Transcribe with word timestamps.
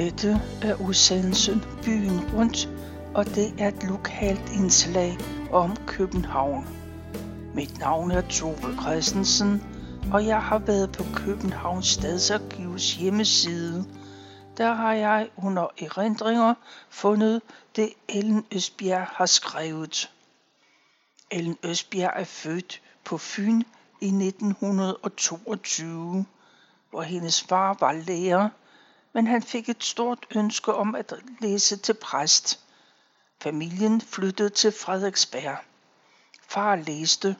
Dette 0.00 0.40
er 0.62 0.80
udsendelsen 0.80 1.64
Byen 1.84 2.34
Rundt, 2.34 2.68
og 3.14 3.26
det 3.26 3.54
er 3.58 3.68
et 3.68 3.84
lokalt 3.84 4.52
indslag 4.52 5.18
om 5.52 5.76
København. 5.86 6.66
Mit 7.54 7.78
navn 7.78 8.10
er 8.10 8.20
Tove 8.20 8.76
Christensen, 8.82 9.62
og 10.12 10.26
jeg 10.26 10.42
har 10.42 10.58
været 10.58 10.92
på 10.92 11.04
Københavns 11.14 11.86
Stadsarkivs 11.86 12.94
hjemmeside. 12.94 13.84
Der 14.56 14.74
har 14.74 14.92
jeg 14.92 15.28
under 15.36 15.66
erindringer 15.82 16.54
fundet 16.90 17.42
det 17.76 17.92
Ellen 18.08 18.46
Østbjerg 18.52 19.06
har 19.06 19.26
skrevet. 19.26 20.10
Ellen 21.30 21.58
Østbjerg 21.64 22.12
er 22.16 22.24
født 22.24 22.82
på 23.04 23.18
Fyn 23.18 23.62
i 24.00 24.06
1922, 24.06 26.24
hvor 26.90 27.02
hendes 27.02 27.42
far 27.42 27.76
var 27.80 27.92
lærer 27.92 28.48
men 29.12 29.26
han 29.26 29.42
fik 29.42 29.68
et 29.68 29.84
stort 29.84 30.26
ønske 30.36 30.74
om 30.74 30.94
at 30.94 31.14
læse 31.40 31.76
til 31.76 31.94
præst. 31.94 32.60
Familien 33.42 34.00
flyttede 34.00 34.50
til 34.50 34.72
Frederiksberg. 34.72 35.56
Far 36.48 36.76
læste, 36.76 37.36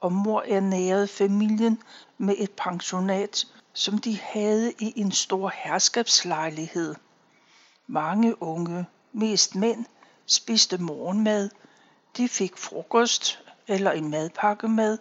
og 0.00 0.12
mor 0.12 0.44
ernærede 0.48 1.08
familien 1.08 1.82
med 2.18 2.34
et 2.38 2.50
pensionat, 2.50 3.46
som 3.72 3.98
de 3.98 4.20
havde 4.20 4.72
i 4.78 4.92
en 4.96 5.12
stor 5.12 5.52
herskabslejlighed. 5.54 6.94
Mange 7.86 8.42
unge, 8.42 8.86
mest 9.12 9.54
mænd, 9.54 9.84
spiste 10.26 10.78
morgenmad. 10.78 11.50
De 12.16 12.28
fik 12.28 12.56
frokost 12.56 13.44
eller 13.68 13.90
en 13.90 14.10
madpakke 14.10 14.68
med, 14.68 14.98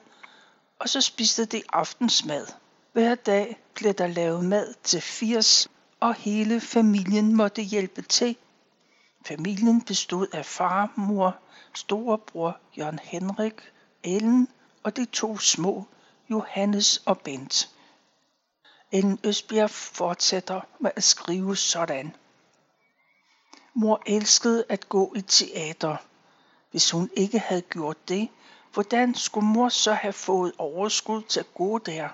og 0.79 0.89
så 0.89 1.01
spiste 1.01 1.45
de 1.45 1.63
aftensmad. 1.73 2.47
Hver 2.93 3.15
dag 3.15 3.59
blev 3.75 3.93
der 3.93 4.07
lavet 4.07 4.45
mad 4.45 4.73
til 4.83 5.01
80 5.01 5.70
og 6.01 6.15
hele 6.15 6.61
familien 6.61 7.35
måtte 7.35 7.61
hjælpe 7.61 8.01
til. 8.01 8.35
Familien 9.25 9.81
bestod 9.81 10.27
af 10.33 10.45
far, 10.45 10.93
mor, 10.95 11.37
storebror 11.73 12.57
Jørgen 12.77 12.99
Henrik, 13.03 13.71
Ellen 14.03 14.47
og 14.83 14.97
de 14.97 15.05
to 15.05 15.37
små, 15.37 15.85
Johannes 16.29 16.97
og 17.05 17.19
Bent. 17.19 17.69
Ellen 18.91 19.19
Østbjerg 19.23 19.69
fortsætter 19.69 20.61
med 20.79 20.91
at 20.95 21.03
skrive 21.03 21.55
sådan. 21.57 22.15
Mor 23.73 24.01
elskede 24.05 24.65
at 24.69 24.89
gå 24.89 25.13
i 25.15 25.21
teater. 25.21 25.97
Hvis 26.71 26.91
hun 26.91 27.09
ikke 27.13 27.39
havde 27.39 27.61
gjort 27.61 28.09
det, 28.09 28.29
hvordan 28.73 29.15
skulle 29.15 29.47
mor 29.47 29.69
så 29.69 29.93
have 29.93 30.13
fået 30.13 30.53
overskud 30.57 31.21
til 31.21 31.39
at 31.39 31.53
gå 31.53 31.77
der? 31.77 32.09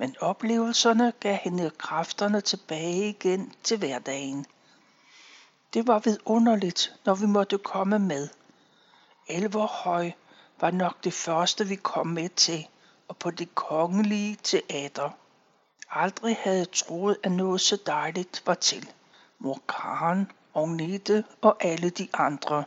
Men 0.00 0.16
oplevelserne 0.20 1.12
gav 1.20 1.34
hende 1.34 1.70
kræfterne 1.70 2.40
tilbage 2.40 3.08
igen 3.08 3.52
til 3.62 3.78
hverdagen. 3.78 4.46
Det 5.74 5.86
var 5.86 5.98
vidunderligt, 5.98 6.94
når 7.04 7.14
vi 7.14 7.26
måtte 7.26 7.58
komme 7.58 7.98
med. 7.98 8.28
Elverhøj 9.28 10.12
var 10.60 10.70
nok 10.70 11.04
det 11.04 11.12
første, 11.12 11.66
vi 11.66 11.76
kom 11.76 12.06
med 12.06 12.28
til, 12.28 12.68
og 13.08 13.16
på 13.16 13.30
det 13.30 13.54
kongelige 13.54 14.38
teater. 14.42 15.10
Aldrig 15.90 16.36
havde 16.40 16.58
jeg 16.58 16.72
troet, 16.72 17.16
at 17.22 17.32
noget 17.32 17.60
så 17.60 17.78
dejligt 17.86 18.42
var 18.46 18.54
til. 18.54 18.90
Mor 19.38 19.60
Karen, 19.68 20.32
Agnete 20.54 21.24
og 21.40 21.64
alle 21.64 21.90
de 21.90 22.08
andre. 22.14 22.64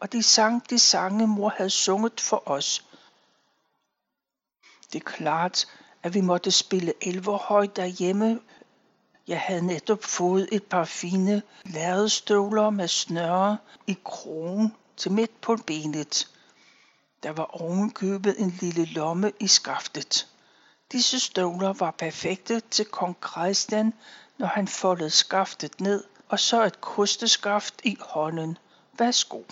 Og 0.00 0.12
de 0.12 0.22
sang 0.22 0.70
de 0.70 0.78
sange, 0.78 1.26
mor 1.26 1.48
havde 1.48 1.70
sunget 1.70 2.20
for 2.20 2.42
os. 2.48 2.84
Det 4.92 5.00
er 5.00 5.04
klart, 5.04 5.66
at 6.02 6.14
vi 6.14 6.20
måtte 6.20 6.50
spille 6.50 6.92
elverhøj 7.00 7.66
derhjemme. 7.66 8.40
Jeg 9.28 9.40
havde 9.40 9.66
netop 9.66 10.04
fået 10.04 10.48
et 10.52 10.62
par 10.64 10.84
fine 10.84 11.42
lærredstøvler 11.64 12.70
med 12.70 12.88
snøre 12.88 13.58
i 13.86 13.96
krogen 14.04 14.74
til 14.96 15.12
midt 15.12 15.40
på 15.40 15.56
benet. 15.66 16.28
Der 17.22 17.30
var 17.30 17.62
ovenkøbet 17.62 18.40
en 18.40 18.58
lille 18.60 18.84
lomme 18.84 19.32
i 19.40 19.46
skaftet. 19.46 20.28
Disse 20.92 21.20
støvler 21.20 21.72
var 21.72 21.90
perfekte 21.90 22.60
til 22.60 22.84
kong 22.84 23.16
Christian, 23.30 23.94
når 24.38 24.46
han 24.46 24.68
foldede 24.68 25.10
skaftet 25.10 25.80
ned, 25.80 26.04
og 26.28 26.40
så 26.40 26.64
et 26.64 26.80
kosteskaft 26.80 27.80
i 27.84 27.96
hånden. 28.00 28.58
Værsgo. 28.98 29.42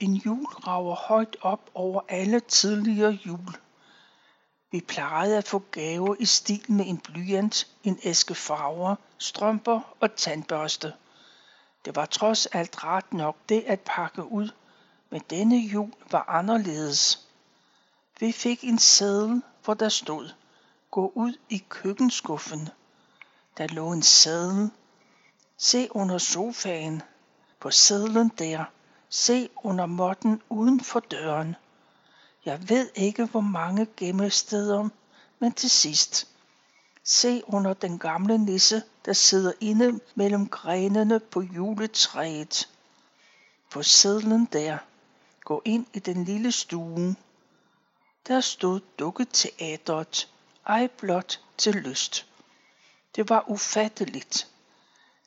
En 0.00 0.14
jul 0.14 0.44
rager 0.44 0.94
højt 0.94 1.36
op 1.40 1.70
over 1.74 2.00
alle 2.08 2.40
tidligere 2.40 3.18
jul. 3.26 3.56
Vi 4.72 4.80
plejede 4.80 5.38
at 5.38 5.48
få 5.48 5.62
gaver 5.70 6.16
i 6.18 6.24
stil 6.24 6.72
med 6.72 6.86
en 6.86 6.98
blyant, 6.98 7.68
en 7.84 7.98
æske 8.02 8.34
farver, 8.34 8.96
strømper 9.18 9.80
og 10.00 10.16
tandbørste. 10.16 10.92
Det 11.84 11.96
var 11.96 12.06
trods 12.06 12.46
alt 12.46 12.84
ret 12.84 13.12
nok 13.12 13.36
det 13.48 13.64
at 13.66 13.80
pakke 13.80 14.32
ud, 14.32 14.48
men 15.10 15.22
denne 15.30 15.56
jul 15.56 15.92
var 16.10 16.24
anderledes. 16.28 17.28
Vi 18.20 18.32
fik 18.32 18.64
en 18.64 18.78
sædel, 18.78 19.42
hvor 19.64 19.74
der 19.74 19.88
stod, 19.88 20.30
gå 20.90 21.12
ud 21.14 21.36
i 21.48 21.64
køkkenskuffen. 21.68 22.68
Der 23.58 23.66
lå 23.66 23.92
en 23.92 24.02
sædel. 24.02 24.70
Se 25.56 25.88
under 25.90 26.18
sofaen. 26.18 27.02
På 27.60 27.70
sædlen 27.70 28.28
der. 28.38 28.64
Se 29.08 29.48
under 29.56 29.86
måtten 29.86 30.42
uden 30.48 30.80
for 30.80 31.00
døren. 31.00 31.56
Jeg 32.44 32.68
ved 32.68 32.90
ikke, 32.94 33.24
hvor 33.24 33.40
mange 33.40 33.86
gemmesteder, 33.96 34.88
men 35.38 35.52
til 35.52 35.70
sidst. 35.70 36.28
Se 37.04 37.42
under 37.46 37.74
den 37.74 37.98
gamle 37.98 38.38
nisse, 38.38 38.82
der 39.04 39.12
sidder 39.12 39.52
inde 39.60 40.00
mellem 40.14 40.48
grenene 40.48 41.20
på 41.20 41.40
juletræet. 41.40 42.68
På 43.70 43.82
sædlen 43.82 44.48
der. 44.52 44.78
Gå 45.44 45.62
ind 45.64 45.86
i 45.92 45.98
den 45.98 46.24
lille 46.24 46.52
stue. 46.52 47.16
Der 48.28 48.40
stod 48.40 48.80
dukketeatret, 48.98 50.28
ej 50.66 50.86
blot 50.86 51.40
til 51.58 51.74
lyst. 51.74 52.26
Det 53.16 53.28
var 53.28 53.44
ufatteligt. 53.48 54.48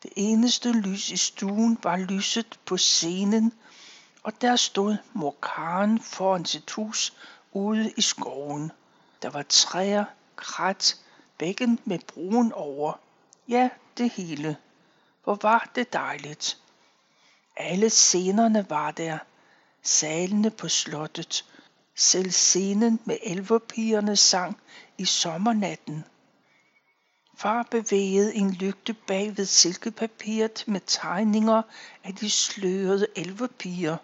Det 0.03 0.11
eneste 0.15 0.71
lys 0.71 1.09
i 1.09 1.17
stuen 1.17 1.77
var 1.83 1.97
lyset 1.97 2.59
på 2.65 2.77
scenen, 2.77 3.53
og 4.25 4.41
der 4.41 4.55
stod 4.55 4.97
mor 5.13 5.35
Karen 5.41 5.99
foran 5.99 6.45
sit 6.45 6.71
hus 6.71 7.13
ude 7.51 7.91
i 7.97 8.01
skoven. 8.01 8.71
Der 9.21 9.29
var 9.29 9.43
træer, 9.49 10.05
krat, 10.35 10.99
bækken 11.37 11.79
med 11.85 11.99
broen 11.99 12.51
over. 12.51 12.93
Ja, 13.47 13.69
det 13.97 14.09
hele. 14.09 14.57
Hvor 15.23 15.39
var 15.41 15.71
det 15.75 15.93
dejligt. 15.93 16.57
Alle 17.57 17.89
scenerne 17.89 18.69
var 18.69 18.91
der. 18.91 19.17
Salene 19.83 20.51
på 20.51 20.69
slottet. 20.69 21.45
Selv 21.95 22.31
scenen 22.31 22.99
med 23.05 23.17
elverpigerne 23.23 24.15
sang 24.15 24.57
i 24.97 25.05
sommernatten. 25.05 26.05
Far 27.37 27.63
bevægede 27.63 28.35
en 28.35 28.51
lygte 28.51 28.93
bag 28.93 29.37
ved 29.37 29.45
silkepapiret 29.45 30.63
med 30.67 30.81
tegninger 30.85 31.61
af 32.03 32.15
de 32.15 32.29
slørede 32.29 33.07
elverpiger. 33.15 33.97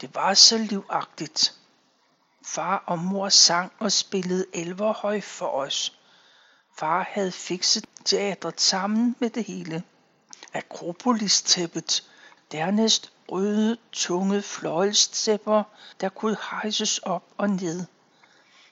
Det 0.00 0.14
var 0.14 0.34
så 0.34 0.58
livagtigt. 0.58 1.54
Far 2.44 2.84
og 2.86 2.98
mor 2.98 3.28
sang 3.28 3.72
og 3.78 3.92
spillede 3.92 4.46
elverhøj 4.52 5.20
for 5.20 5.46
os. 5.46 5.98
Far 6.78 7.08
havde 7.10 7.32
fikset 7.32 7.84
teatret 8.04 8.60
sammen 8.60 9.16
med 9.18 9.30
det 9.30 9.44
hele. 9.44 9.82
Akropolis-tæppet, 10.52 12.04
dernæst 12.52 13.12
røde, 13.28 13.76
tunge 13.92 14.42
fløjlstæpper, 14.42 15.62
der 16.00 16.08
kunne 16.08 16.36
hejses 16.50 16.98
op 16.98 17.24
og 17.36 17.50
ned. 17.50 17.84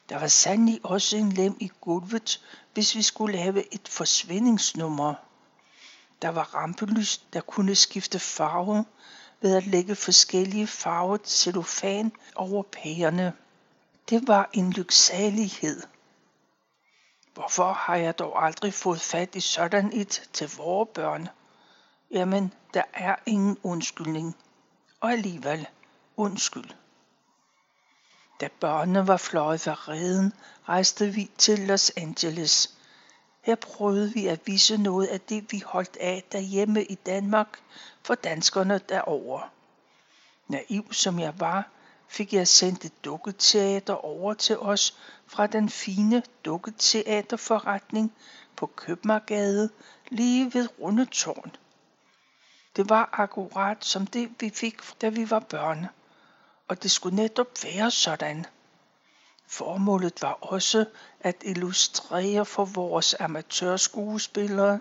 Der 0.09 0.19
var 0.19 0.29
sandelig 0.29 0.81
også 0.83 1.17
en 1.17 1.33
lem 1.33 1.57
i 1.61 1.71
gulvet, 1.81 2.41
hvis 2.75 2.95
vi 2.95 3.03
skulle 3.03 3.39
have 3.39 3.75
et 3.75 3.89
forsvindingsnummer. 3.89 5.15
Der 6.23 6.29
var 6.29 6.55
rampelys, 6.55 7.19
der 7.33 7.41
kunne 7.41 7.75
skifte 7.75 8.19
farve, 8.19 8.85
ved 9.45 9.57
at 9.57 9.67
lægge 9.67 9.95
forskellige 9.95 10.67
farvet 10.67 11.29
cellofan 11.29 12.13
over 12.35 12.63
pærerne. 12.63 13.33
Det 14.11 14.29
var 14.29 14.51
en 14.53 14.73
lyksalighed. 14.73 15.83
Hvorfor 17.35 17.73
har 17.73 17.97
jeg 17.97 18.19
dog 18.19 18.45
aldrig 18.45 18.75
fået 18.75 19.01
fat 19.01 19.35
i 19.35 19.41
sådan 19.41 19.93
et 19.93 20.29
til 20.33 20.51
vores 20.57 20.89
børn? 20.95 21.29
Jamen, 22.11 22.53
der 22.75 22.83
er 22.93 23.17
ingen 23.27 23.59
undskyldning. 23.63 24.37
Og 25.01 25.13
alligevel, 25.13 25.67
undskyld. 26.17 26.71
Da 28.41 28.49
børnene 28.61 29.07
var 29.07 29.17
fløjet 29.17 29.61
fra 29.61 29.73
reden, 29.73 30.33
rejste 30.69 31.07
vi 31.07 31.31
til 31.39 31.59
Los 31.59 31.91
Angeles. 31.97 32.79
Her 33.45 33.55
prøvede 33.55 34.13
vi 34.13 34.27
at 34.27 34.41
vise 34.47 34.77
noget 34.77 35.07
af 35.07 35.21
det, 35.21 35.53
vi 35.53 35.63
holdt 35.67 35.97
af 35.97 36.25
derhjemme 36.33 36.85
i 36.85 36.95
Danmark 36.95 37.59
for 38.03 38.15
danskerne 38.15 38.81
derover. 38.89 39.51
Naiv 40.49 40.93
som 40.93 41.19
jeg 41.19 41.41
var, 41.41 41.69
fik 42.09 42.33
jeg 42.33 42.49
sendt 42.49 42.85
et 42.85 43.05
dukketeater 43.05 43.95
over 43.95 44.35
til 44.35 44.59
os 44.59 44.99
fra 45.27 45.47
den 45.47 45.69
fine 45.69 46.23
dukketeaterforretning 46.45 48.13
på 48.57 48.67
Købmagergade 48.67 49.71
lige 50.09 50.55
ved 50.55 50.69
Rundetårn. 50.81 51.57
Det 52.77 52.89
var 52.89 53.09
akkurat 53.13 53.85
som 53.85 54.07
det, 54.07 54.31
vi 54.41 54.51
fik, 54.51 55.01
da 55.01 55.09
vi 55.09 55.31
var 55.31 55.41
børn, 55.41 55.87
og 56.69 56.83
det 56.83 56.91
skulle 56.91 57.17
netop 57.17 57.49
være 57.65 57.91
sådan. 57.91 58.47
Formålet 59.59 60.23
var 60.23 60.33
også 60.33 60.85
at 61.21 61.37
illustrere 61.45 62.45
for 62.45 62.65
vores 62.65 63.15
amatørskuespillere, 63.21 64.81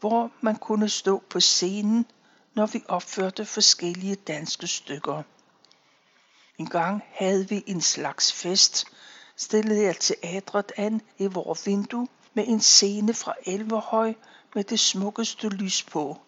hvor 0.00 0.30
man 0.40 0.56
kunne 0.56 0.88
stå 0.88 1.22
på 1.30 1.40
scenen, 1.40 2.06
når 2.54 2.66
vi 2.66 2.84
opførte 2.88 3.44
forskellige 3.44 4.14
danske 4.14 4.66
stykker. 4.66 5.22
En 6.58 6.66
gang 6.66 7.02
havde 7.12 7.48
vi 7.48 7.64
en 7.66 7.80
slags 7.80 8.32
fest, 8.32 8.84
stillede 9.36 9.82
jeg 9.82 9.96
teatret 10.00 10.72
an 10.76 11.02
i 11.18 11.26
vores 11.26 11.66
vindue 11.66 12.08
med 12.34 12.44
en 12.48 12.60
scene 12.60 13.14
fra 13.14 13.34
Elverhøj 13.46 14.14
med 14.54 14.64
det 14.64 14.80
smukkeste 14.80 15.48
lys 15.48 15.82
på. 15.82 16.18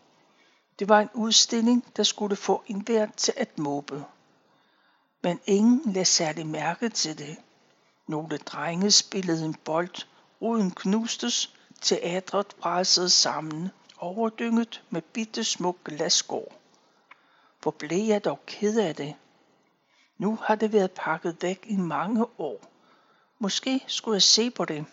Det 0.79 0.89
var 0.89 1.01
en 1.01 1.11
udstilling, 1.15 1.85
der 1.97 2.03
skulle 2.03 2.37
få 2.37 2.63
enhver 2.67 3.07
til 3.17 3.35
at 3.37 3.59
måbe. 3.59 4.05
Men 5.23 5.41
ingen 5.47 5.83
lagde 5.93 6.05
særlig 6.05 6.47
mærke 6.47 6.89
til 6.89 7.19
det. 7.19 7.37
Nogle 8.07 8.39
drenge 8.39 8.91
spillede 8.91 9.45
en 9.45 9.55
bold, 9.55 10.07
ruden 10.43 10.71
knustes, 10.71 11.55
teatret 11.81 12.47
pressede 12.47 13.11
sammen, 13.11 13.71
overdynget 13.99 14.83
med 14.91 15.03
bitte 15.03 15.45
smuk 15.45 15.85
glasgård. 15.85 16.53
Hvor 17.63 17.71
blev 17.71 18.05
jeg 18.05 18.25
dog 18.25 18.41
ked 18.47 18.79
af 18.79 18.95
det. 18.95 19.15
Nu 20.19 20.39
har 20.43 20.55
det 20.55 20.73
været 20.73 20.91
pakket 20.91 21.37
væk 21.41 21.65
i 21.69 21.77
mange 21.77 22.27
år. 22.39 22.61
Måske 23.39 23.85
skulle 23.87 24.15
jeg 24.15 24.23
se 24.23 24.51
på 24.51 24.65
det. 24.65 24.85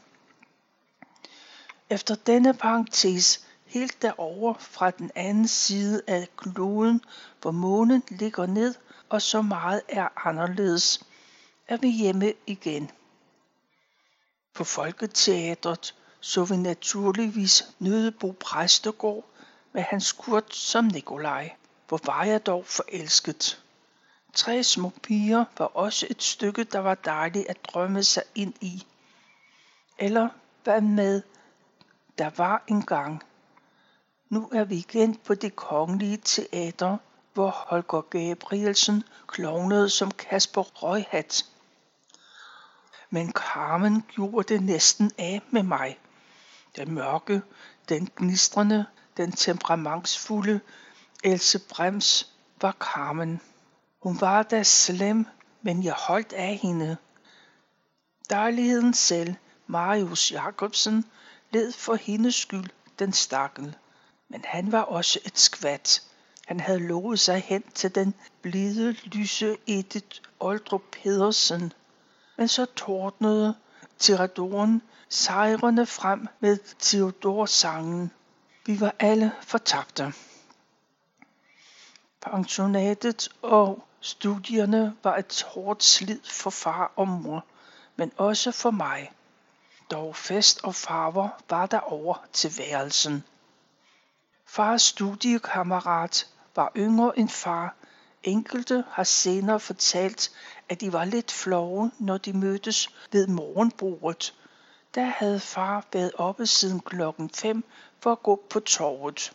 Efter 1.89 2.15
denne 2.15 2.53
parentes 2.53 3.47
helt 3.65 4.01
derover 4.01 4.53
fra 4.53 4.91
den 4.91 5.11
anden 5.15 5.47
side 5.47 6.01
af 6.07 6.27
kloden, 6.37 7.01
hvor 7.41 7.51
månen 7.51 8.03
ligger 8.09 8.45
ned 8.45 8.75
og 9.09 9.21
så 9.21 9.41
meget 9.41 9.81
er 9.89 10.27
anderledes, 10.27 11.05
er 11.67 11.77
vi 11.77 11.89
hjemme 11.89 12.33
igen. 12.47 12.91
På 14.53 14.63
Folketeatret 14.63 15.95
så 16.19 16.45
vi 16.45 16.57
naturligvis 16.57 17.63
Nødebo 17.79 18.31
Præstegård 18.31 19.25
med 19.73 19.81
hans 19.81 20.11
Kurt 20.11 20.55
som 20.55 20.85
Nikolaj. 20.85 21.55
Hvor 21.87 21.99
var 22.05 22.23
jeg 22.23 22.45
dog 22.45 22.65
forelsket. 22.65 23.63
Tre 24.33 24.63
små 24.63 24.91
piger 25.03 25.45
var 25.57 25.65
også 25.65 26.07
et 26.09 26.23
stykke, 26.23 26.63
der 26.63 26.79
var 26.79 26.95
dejligt 26.95 27.47
at 27.47 27.65
drømme 27.65 28.03
sig 28.03 28.23
ind 28.35 28.53
i. 28.61 28.85
Eller 29.99 30.29
hvad 30.63 30.81
med, 30.81 31.21
der 32.17 32.29
var 32.37 32.63
en 32.67 32.81
gang. 32.81 33.23
Nu 34.29 34.49
er 34.53 34.63
vi 34.63 34.75
igen 34.75 35.15
på 35.15 35.35
det 35.35 35.55
kongelige 35.55 36.17
teater, 36.17 36.97
hvor 37.33 37.49
Holger 37.49 38.01
Gabrielsen 38.01 39.03
klovnede 39.27 39.89
som 39.89 40.11
Kasper 40.11 40.61
Røghat. 40.61 41.45
Men 43.13 43.31
Carmen 43.31 44.03
gjorde 44.15 44.53
det 44.53 44.63
næsten 44.63 45.11
af 45.17 45.41
med 45.51 45.63
mig. 45.63 45.99
Den 46.75 46.91
mørke, 46.91 47.41
den 47.89 48.09
gnistrende, 48.17 48.85
den 49.17 49.31
temperamentsfulde 49.31 50.59
Else 51.23 51.59
Brems 51.59 52.33
var 52.61 52.71
Carmen. 52.79 53.41
Hun 54.03 54.21
var 54.21 54.43
da 54.43 54.63
slem, 54.63 55.25
men 55.61 55.83
jeg 55.83 55.93
holdt 55.93 56.33
af 56.33 56.59
hende. 56.61 56.97
Dejligheden 58.29 58.93
selv, 58.93 59.35
Marius 59.67 60.31
Jacobsen, 60.31 61.05
led 61.51 61.71
for 61.71 61.95
hendes 61.95 62.35
skyld 62.35 62.69
den 62.99 63.13
stakkel. 63.13 63.75
Men 64.29 64.41
han 64.45 64.71
var 64.71 64.81
også 64.81 65.19
et 65.25 65.39
skvat. 65.39 66.01
Han 66.47 66.59
havde 66.59 66.87
lovet 66.87 67.19
sig 67.19 67.41
hen 67.41 67.63
til 67.73 67.95
den 67.95 68.13
blide, 68.41 68.91
lyse 68.91 69.57
Edith 69.67 70.19
Oldrup 70.39 70.83
Pedersen. 70.91 71.73
Men 72.37 72.47
så 72.47 72.65
tordnede 72.65 73.55
tiradoren 73.99 74.81
sejrende 75.09 75.85
frem 75.85 76.27
med 76.39 76.57
Theodor-sangen. 76.79 78.11
Vi 78.65 78.79
var 78.79 78.95
alle 78.99 79.31
fortabte. 79.41 80.13
Pensionatet 82.21 83.29
og 83.41 83.87
studierne 84.01 84.95
var 85.03 85.17
et 85.17 85.43
hårdt 85.47 85.83
slid 85.83 86.19
for 86.23 86.49
far 86.49 86.91
og 86.95 87.07
mor, 87.07 87.45
men 87.95 88.11
også 88.17 88.51
for 88.51 88.71
mig. 88.71 89.11
Dog 89.91 90.15
fest 90.15 90.63
og 90.63 90.75
farver 90.75 91.29
var 91.49 91.65
der 91.65 91.79
over 91.79 92.25
til 92.33 92.53
værelsen. 92.57 93.23
Fars 94.45 94.81
studiekammerat 94.81 96.27
var 96.55 96.71
yngre 96.77 97.19
end 97.19 97.29
far. 97.29 97.75
Enkelte 98.23 98.83
har 98.89 99.03
senere 99.03 99.59
fortalt, 99.59 100.31
at 100.69 100.81
de 100.81 100.93
var 100.93 101.05
lidt 101.05 101.31
flove, 101.31 101.91
når 101.99 102.17
de 102.17 102.33
mødtes 102.33 102.89
ved 103.11 103.27
morgenbordet. 103.27 104.33
Der 104.95 105.03
havde 105.03 105.39
far 105.39 105.85
været 105.93 106.11
oppe 106.15 106.47
siden 106.47 106.79
klokken 106.79 107.29
5 107.29 107.63
for 107.99 108.11
at 108.11 108.23
gå 108.23 108.43
på 108.49 108.59
torvet. 108.59 109.33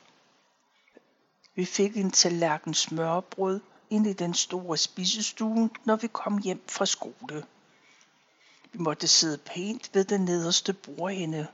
Vi 1.55 1.65
fik 1.65 1.97
en 1.97 2.11
tallerken 2.11 2.75
smørbrød 2.75 3.61
ind 3.91 4.07
i 4.07 4.13
den 4.13 4.35
store 4.35 4.77
spisestue, 4.77 5.71
når 5.85 5.97
vi 5.97 6.07
kom 6.07 6.39
hjem 6.39 6.63
fra 6.69 6.87
skole. 6.87 7.47
Vi 8.73 8.79
måtte 8.79 9.09
sidde 9.09 9.39
pænt 9.39 9.91
ved 9.95 10.05
den 10.05 10.21
nederste 10.21 10.73
bordende. 10.73 11.47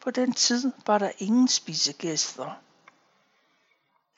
På 0.00 0.10
den 0.10 0.32
tid 0.32 0.72
var 0.86 0.98
der 0.98 1.10
ingen 1.18 1.48
spisegæster. 1.48 2.50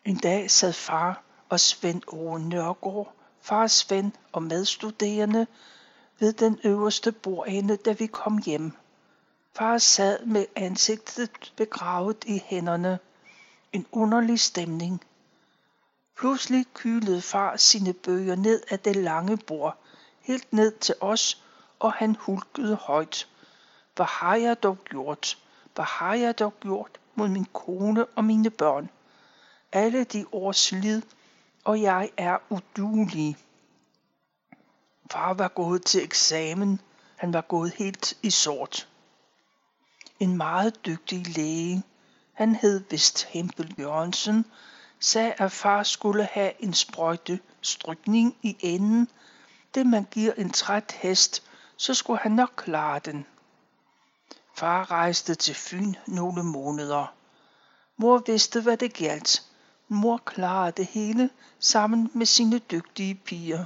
En 0.04 0.16
dag 0.16 0.50
sad 0.50 0.72
far 0.72 1.22
og 1.52 1.60
Svend 1.60 2.02
Ove 2.06 2.40
Nørgaard, 2.40 3.14
far 3.40 3.66
Svend 3.66 4.12
og 4.32 4.42
medstuderende, 4.42 5.46
ved 6.18 6.32
den 6.32 6.60
øverste 6.64 7.12
bordende, 7.12 7.76
da 7.76 7.92
vi 7.92 8.06
kom 8.06 8.38
hjem. 8.38 8.72
Far 9.56 9.78
sad 9.78 10.26
med 10.26 10.46
ansigtet 10.56 11.52
begravet 11.56 12.24
i 12.26 12.42
hænderne. 12.44 12.98
En 13.72 13.86
underlig 13.92 14.40
stemning. 14.40 15.04
Pludselig 16.16 16.66
kylede 16.74 17.22
far 17.22 17.56
sine 17.56 17.92
bøger 17.92 18.34
ned 18.36 18.62
af 18.70 18.78
det 18.78 18.96
lange 18.96 19.36
bord, 19.36 19.76
helt 20.20 20.52
ned 20.52 20.72
til 20.72 20.94
os, 21.00 21.42
og 21.78 21.92
han 21.92 22.16
hulkede 22.20 22.74
højt. 22.74 23.28
Hvad 23.96 24.06
har 24.06 24.34
jeg 24.34 24.62
dog 24.62 24.78
gjort? 24.84 25.38
Hvad 25.74 25.84
har 25.84 26.14
jeg 26.14 26.38
dog 26.38 26.54
gjort 26.60 27.00
mod 27.14 27.28
min 27.28 27.46
kone 27.52 28.06
og 28.06 28.24
mine 28.24 28.50
børn? 28.50 28.90
Alle 29.72 30.04
de 30.04 30.26
års 30.32 30.72
lid, 30.72 31.02
og 31.64 31.82
jeg 31.82 32.10
er 32.16 32.38
udulig. 32.50 33.36
Far 35.10 35.34
var 35.34 35.48
gået 35.48 35.84
til 35.84 36.02
eksamen. 36.04 36.80
Han 37.16 37.32
var 37.32 37.40
gået 37.40 37.72
helt 37.72 38.18
i 38.22 38.30
sort. 38.30 38.88
En 40.20 40.36
meget 40.36 40.86
dygtig 40.86 41.36
læge, 41.36 41.82
han 42.32 42.54
hed 42.54 42.84
vist 42.90 43.24
Hempel 43.24 43.74
Jørgensen, 43.78 44.46
sagde, 45.00 45.34
at 45.38 45.52
far 45.52 45.82
skulle 45.82 46.24
have 46.24 46.62
en 46.62 46.74
sprøjte 46.74 47.40
strykning 47.60 48.36
i 48.42 48.56
enden. 48.60 49.08
Det 49.74 49.86
man 49.86 50.06
giver 50.10 50.32
en 50.32 50.50
træt 50.50 50.92
hest, 50.92 51.42
så 51.76 51.94
skulle 51.94 52.20
han 52.20 52.32
nok 52.32 52.52
klare 52.56 52.98
den. 52.98 53.26
Far 54.56 54.90
rejste 54.90 55.34
til 55.34 55.54
Fyn 55.54 55.94
nogle 56.06 56.42
måneder. 56.42 57.14
Mor 57.96 58.22
vidste, 58.26 58.60
hvad 58.60 58.76
det 58.76 58.94
galt. 58.94 59.51
Mor 59.88 60.16
klarer 60.24 60.70
det 60.70 60.86
hele 60.86 61.30
sammen 61.58 62.10
med 62.14 62.26
sine 62.26 62.58
dygtige 62.58 63.14
piger. 63.14 63.64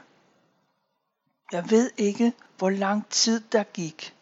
Jeg 1.52 1.70
ved 1.70 1.90
ikke, 1.96 2.32
hvor 2.58 2.70
lang 2.70 3.08
tid 3.08 3.40
der 3.52 3.62
gik, 3.62 4.14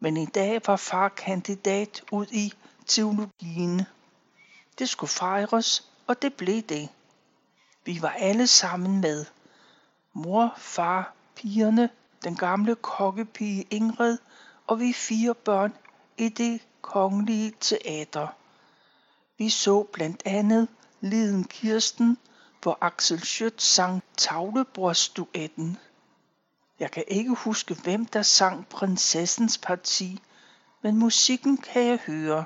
men 0.00 0.16
i 0.16 0.26
dag 0.26 0.60
var 0.66 0.76
far 0.76 1.08
kandidat 1.08 2.02
ud 2.12 2.26
i 2.26 2.52
teologien. 2.86 3.82
Det 4.78 4.88
skulle 4.88 5.10
fejres, 5.10 5.88
og 6.06 6.22
det 6.22 6.34
blev 6.34 6.62
det. 6.62 6.88
Vi 7.84 8.02
var 8.02 8.10
alle 8.10 8.46
sammen 8.46 9.00
med. 9.00 9.24
Mor, 10.12 10.54
far, 10.56 11.12
pigerne, 11.36 11.90
den 12.24 12.36
gamle 12.36 12.74
kokkepige 12.74 13.66
Ingrid 13.70 14.18
og 14.66 14.80
vi 14.80 14.92
fire 14.92 15.34
børn 15.34 15.74
i 16.18 16.28
det 16.28 16.60
kongelige 16.80 17.52
teater. 17.60 18.28
Vi 19.38 19.48
så 19.48 19.82
blandt 19.82 20.22
andet 20.24 20.68
Liden 21.02 21.44
Kirsten, 21.44 22.18
hvor 22.62 22.78
Axel 22.80 23.20
Schødt 23.20 23.62
sang 23.62 24.02
Tavlebordsduetten. 24.16 25.78
Jeg 26.80 26.90
kan 26.90 27.04
ikke 27.08 27.34
huske, 27.34 27.74
hvem 27.74 28.06
der 28.06 28.22
sang 28.22 28.68
prinsessens 28.68 29.58
parti, 29.58 30.20
men 30.82 30.96
musikken 30.96 31.56
kan 31.56 31.86
jeg 31.86 31.98
høre. 32.06 32.44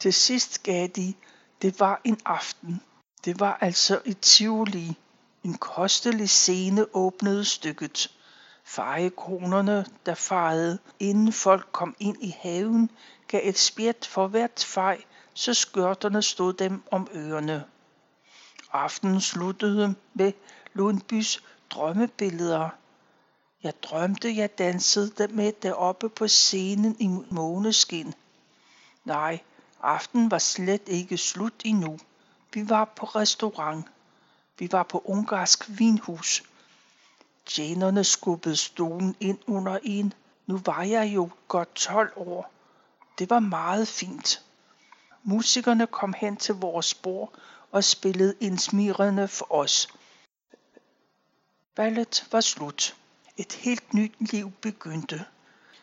Til 0.00 0.12
sidst 0.12 0.62
gav 0.62 0.88
de, 0.88 1.14
det 1.62 1.80
var 1.80 2.00
en 2.04 2.20
aften. 2.24 2.80
Det 3.24 3.40
var 3.40 3.58
altså 3.60 4.02
i 4.04 4.12
tivoli. 4.12 4.96
En 5.42 5.54
kostelig 5.54 6.30
scene 6.30 6.86
åbnede 6.94 7.44
stykket. 7.44 8.16
Fejekronerne, 8.64 9.86
der 10.06 10.14
fejede, 10.14 10.78
inden 11.00 11.32
folk 11.32 11.68
kom 11.72 11.96
ind 11.98 12.22
i 12.22 12.36
haven, 12.38 12.90
gav 13.28 13.40
et 13.44 13.58
spjæt 13.58 14.08
for 14.10 14.26
hvert 14.26 14.64
fej, 14.64 15.02
så 15.34 15.54
skørterne 15.54 16.22
stod 16.22 16.52
dem 16.52 16.82
om 16.90 17.08
ørerne. 17.14 17.64
Aftenen 18.72 19.20
sluttede 19.20 19.94
med 20.14 20.32
Lundbys 20.72 21.42
drømmebilleder. 21.70 22.68
Jeg 23.62 23.82
drømte, 23.82 24.36
jeg 24.36 24.58
dansede 24.58 25.28
med 25.28 25.52
deroppe 25.62 26.08
på 26.08 26.28
scenen 26.28 26.96
i 27.00 27.06
måneskin. 27.30 28.14
Nej, 29.04 29.40
aften 29.82 30.30
var 30.30 30.38
slet 30.38 30.82
ikke 30.86 31.18
slut 31.18 31.62
endnu. 31.64 31.98
Vi 32.52 32.68
var 32.68 32.84
på 32.84 33.06
restaurant. 33.06 33.86
Vi 34.58 34.68
var 34.72 34.82
på 34.82 35.02
ungarsk 35.04 35.64
vinhus. 35.68 36.42
Tjenerne 37.46 38.04
skubbede 38.04 38.56
stolen 38.56 39.16
ind 39.20 39.38
under 39.46 39.78
en. 39.82 40.12
Nu 40.46 40.60
var 40.64 40.82
jeg 40.82 41.14
jo 41.14 41.30
godt 41.48 41.74
12 41.74 42.12
år. 42.16 42.52
Det 43.18 43.30
var 43.30 43.40
meget 43.40 43.88
fint. 43.88 44.44
Musikerne 45.26 45.86
kom 45.86 46.14
hen 46.16 46.36
til 46.36 46.54
vores 46.54 46.94
bord 46.94 47.32
og 47.72 47.84
spillede 47.84 48.34
indsmirrende 48.40 49.28
for 49.28 49.52
os. 49.52 49.88
Ballet 51.74 52.28
var 52.32 52.40
slut. 52.40 52.96
Et 53.36 53.52
helt 53.52 53.94
nyt 53.94 54.32
liv 54.32 54.52
begyndte. 54.52 55.24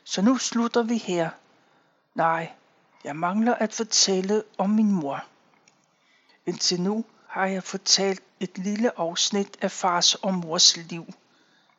Så 0.03 0.21
nu 0.21 0.37
slutter 0.37 0.83
vi 0.83 0.97
her. 0.97 1.29
Nej, 2.15 2.51
jeg 3.03 3.15
mangler 3.15 3.55
at 3.55 3.73
fortælle 3.73 4.43
om 4.57 4.69
min 4.69 4.91
mor. 4.91 5.23
Indtil 6.45 6.81
nu 6.81 7.05
har 7.27 7.45
jeg 7.45 7.63
fortalt 7.63 8.23
et 8.39 8.57
lille 8.57 8.99
afsnit 8.99 9.57
af 9.61 9.71
fars 9.71 10.15
og 10.15 10.33
mors 10.33 10.77
liv. 10.77 11.13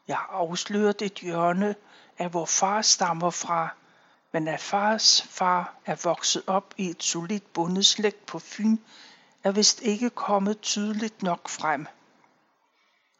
Jeg 0.08 0.16
har 0.16 0.28
afsløret 0.32 1.02
et 1.02 1.14
hjørne 1.14 1.74
af 2.18 2.30
hvor 2.30 2.46
far 2.46 2.82
stammer 2.82 3.30
fra, 3.30 3.68
men 4.32 4.48
at 4.48 4.60
fars 4.60 5.22
far 5.22 5.74
er 5.86 5.96
vokset 6.04 6.42
op 6.46 6.74
i 6.76 6.90
et 6.90 7.02
solidt 7.02 7.52
bundeslægt 7.52 8.26
på 8.26 8.38
Fyn, 8.38 8.76
er 9.44 9.52
vist 9.52 9.82
ikke 9.82 10.10
kommet 10.10 10.60
tydeligt 10.60 11.22
nok 11.22 11.48
frem. 11.48 11.86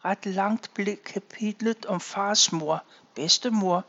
Ret 0.05 0.27
langt 0.27 0.75
blev 0.75 0.97
kapitlet 0.97 1.87
om 1.87 2.01
fars 2.01 2.53
mor, 2.53 2.85
bedstemor, 3.15 3.85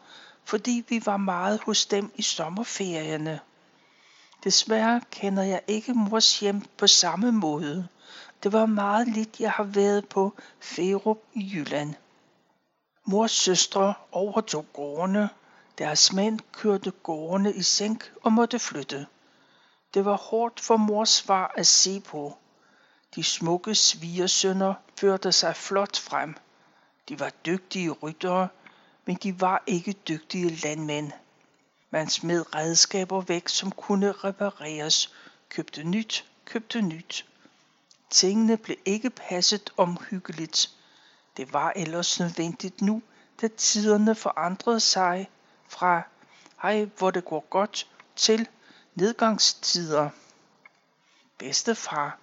fordi 0.45 0.85
vi 0.89 1.01
var 1.05 1.17
meget 1.17 1.59
hos 1.65 1.85
dem 1.85 2.11
i 2.15 2.21
sommerferierne. 2.21 3.39
Desværre 4.43 5.01
kender 5.11 5.43
jeg 5.43 5.61
ikke 5.67 5.93
mors 5.93 6.39
hjem 6.39 6.61
på 6.77 6.87
samme 6.87 7.31
måde. 7.31 7.87
Det 8.43 8.53
var 8.53 8.65
meget 8.65 9.07
lidt, 9.07 9.39
jeg 9.39 9.51
har 9.51 9.63
været 9.63 10.09
på 10.09 10.33
Ferup 10.59 11.17
i 11.33 11.51
Jylland. 11.53 11.93
Mors 13.05 13.31
søstre 13.31 13.93
overtog 14.11 14.65
gårdene. 14.73 15.29
Deres 15.77 16.13
mænd 16.13 16.39
kørte 16.51 16.91
gårdene 16.91 17.53
i 17.53 17.61
sænk 17.61 18.13
og 18.23 18.33
måtte 18.33 18.59
flytte. 18.59 19.07
Det 19.93 20.05
var 20.05 20.17
hårdt 20.17 20.59
for 20.59 20.77
mors 20.77 21.21
far 21.21 21.53
at 21.55 21.67
se 21.67 21.99
på. 21.99 22.37
De 23.15 23.23
smukke 23.23 23.75
svigersønner 23.75 24.73
førte 24.99 25.31
sig 25.31 25.55
flot 25.55 25.99
frem. 25.99 26.35
De 27.09 27.19
var 27.19 27.29
dygtige 27.45 27.91
ryttere, 27.91 28.47
men 29.05 29.15
de 29.15 29.41
var 29.41 29.63
ikke 29.67 29.93
dygtige 29.93 30.55
landmænd. 30.55 31.11
Man 31.91 32.09
smed 32.09 32.55
redskaber 32.55 33.21
væk, 33.21 33.47
som 33.47 33.71
kunne 33.71 34.11
repareres, 34.11 35.13
købte 35.49 35.83
nyt, 35.83 36.25
købte 36.45 36.81
nyt. 36.81 37.25
Tingene 38.09 38.57
blev 38.57 38.77
ikke 38.85 39.09
passet 39.09 39.69
omhyggeligt. 39.77 40.69
Det 41.37 41.53
var 41.53 41.73
ellers 41.75 42.19
nødvendigt 42.19 42.81
nu, 42.81 43.01
da 43.41 43.47
tiderne 43.47 44.15
forandrede 44.15 44.79
sig 44.79 45.29
fra 45.73 46.01
hej, 46.61 46.85
hvor 46.97 47.11
det 47.11 47.25
går 47.25 47.45
godt, 47.49 47.87
til 48.15 48.47
nedgangstider. 48.95 50.09
Bedstefar, 51.37 52.17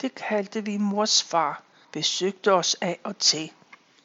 det 0.00 0.14
kaldte 0.14 0.64
vi 0.64 0.76
mors 0.76 1.22
far, 1.22 1.62
besøgte 1.92 2.52
os 2.52 2.76
af 2.80 2.98
og 3.04 3.18
til. 3.18 3.52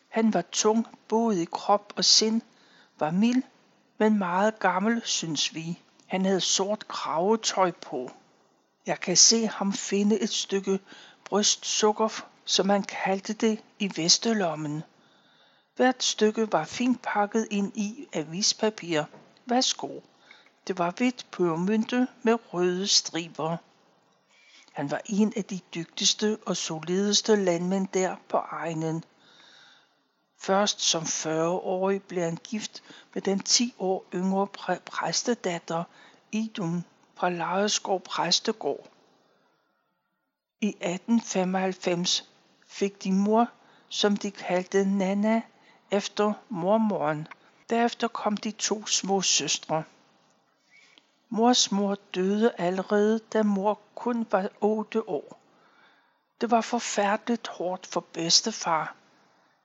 Han 0.10 0.34
var 0.34 0.42
tung 0.42 0.88
både 1.08 1.42
i 1.42 1.46
krop 1.46 1.94
og 1.96 2.06
sind, 2.06 2.42
var 3.00 3.12
mild, 3.12 3.44
men 3.98 4.18
meget 4.18 4.60
gammel, 4.60 5.02
synes 5.06 5.54
vi. 5.56 5.80
Han 6.08 6.26
havde 6.26 6.42
sort 6.42 6.88
kravetøj 6.88 7.72
på. 7.72 8.12
Jeg 8.86 9.00
kan 9.00 9.18
se 9.18 9.48
ham 9.48 9.74
finde 9.74 10.20
et 10.20 10.30
stykke 10.30 10.80
brystsukker, 11.26 12.26
som 12.46 12.70
han 12.70 12.84
kaldte 12.84 13.34
det, 13.34 13.60
i 13.80 13.92
vestelommen. 13.96 14.84
Hvert 15.80 16.04
stykke 16.04 16.52
var 16.52 16.64
fint 16.66 17.02
pakket 17.02 17.48
ind 17.52 17.78
i 17.78 18.08
avispapir. 18.14 19.04
Værsgo. 19.46 20.00
Det 20.68 20.78
var 20.78 20.92
hvidt 20.92 21.26
pørmynte 21.32 22.08
med 22.24 22.54
røde 22.54 22.88
striber. 22.88 23.58
Han 24.72 24.92
var 24.92 25.02
en 25.06 25.34
af 25.38 25.44
de 25.44 25.60
dygtigste 25.76 26.38
og 26.46 26.58
solideste 26.58 27.36
landmænd 27.36 27.88
der 27.88 28.16
på 28.30 28.38
egnen. 28.38 29.04
Først 30.38 30.82
som 30.82 31.04
40-årig 31.04 32.04
blev 32.04 32.24
han 32.24 32.38
gift 32.44 32.84
med 33.14 33.22
den 33.22 33.40
10 33.40 33.74
år 33.80 34.06
yngre 34.14 34.48
præ- 34.58 34.84
præstedatter 34.86 35.84
Idun 36.32 36.86
fra 37.16 37.30
Lejeskov 37.30 38.02
Præstegård. 38.02 38.88
I 40.62 40.68
1895 40.68 42.30
fik 42.68 43.04
de 43.04 43.12
mor, 43.12 43.48
som 43.90 44.18
de 44.18 44.32
kaldte 44.32 44.86
Nana, 44.86 45.42
efter 45.92 46.34
mormoren. 46.50 47.28
Derefter 47.70 48.08
kom 48.08 48.38
de 48.38 48.52
to 48.52 48.86
små 48.86 49.22
søstre. 49.22 49.84
Mors 51.30 51.72
mor 51.72 51.98
døde 52.16 52.52
allerede, 52.58 53.20
da 53.20 53.44
mor 53.44 53.80
kun 53.96 54.28
var 54.32 54.50
otte 54.62 55.10
år. 55.10 55.40
Det 56.42 56.52
var 56.52 56.62
forfærdeligt 56.62 57.48
hårdt 57.48 57.88
for 57.88 58.00
bedstefar. 58.00 58.96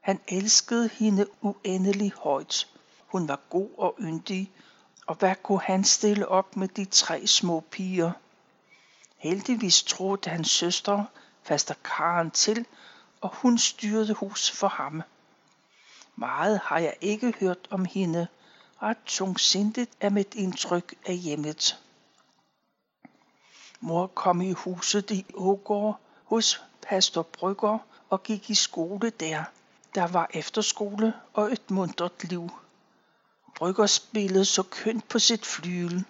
Han 0.01 0.21
elskede 0.29 0.89
hende 0.89 1.27
uendelig 1.41 2.13
højt. 2.17 2.69
Hun 3.07 3.29
var 3.29 3.41
god 3.51 3.71
og 3.79 3.95
yndig, 4.01 4.53
og 5.07 5.15
hvad 5.15 5.35
kunne 5.43 5.61
han 5.61 5.85
stille 5.85 6.29
op 6.29 6.57
med 6.57 6.69
de 6.69 6.85
tre 6.85 7.27
små 7.27 7.61
piger? 7.61 8.13
Heldigvis 9.17 9.83
troede 9.83 10.31
hans 10.31 10.51
søster 10.51 11.05
faster 11.43 11.75
Karen 11.85 12.31
til, 12.31 12.67
og 13.21 13.31
hun 13.35 13.59
styrede 13.59 14.15
hus 14.15 14.51
for 14.51 14.69
ham. 14.69 15.03
Meget 16.17 16.59
har 16.59 16.79
jeg 16.79 16.97
ikke 17.01 17.35
hørt 17.41 17.69
om 17.71 17.85
hende. 17.85 18.27
Ret 18.83 18.99
tungsindigt 19.07 19.91
er 20.01 20.11
mit 20.11 20.35
indtryk 20.35 20.95
af 21.07 21.17
hjemmet. 21.17 21.81
Mor 23.81 24.07
kom 24.07 24.41
i 24.41 24.53
huset 24.53 25.11
i 25.11 25.27
Ågård 25.35 26.01
hos 26.25 26.63
pastor 26.83 27.23
Brygger 27.23 27.79
og 28.11 28.23
gik 28.23 28.51
i 28.51 28.55
skole 28.55 29.11
der. 29.11 29.45
Der 29.95 30.07
var 30.07 30.31
efterskole 30.35 31.15
og 31.33 31.53
et 31.53 31.71
muntert 31.71 32.25
liv. 32.25 32.51
Brygger 33.57 33.87
spillede 33.87 34.45
så 34.45 34.63
kønt 34.63 35.09
på 35.09 35.19
sit 35.19 35.47
flyl. 35.47 36.03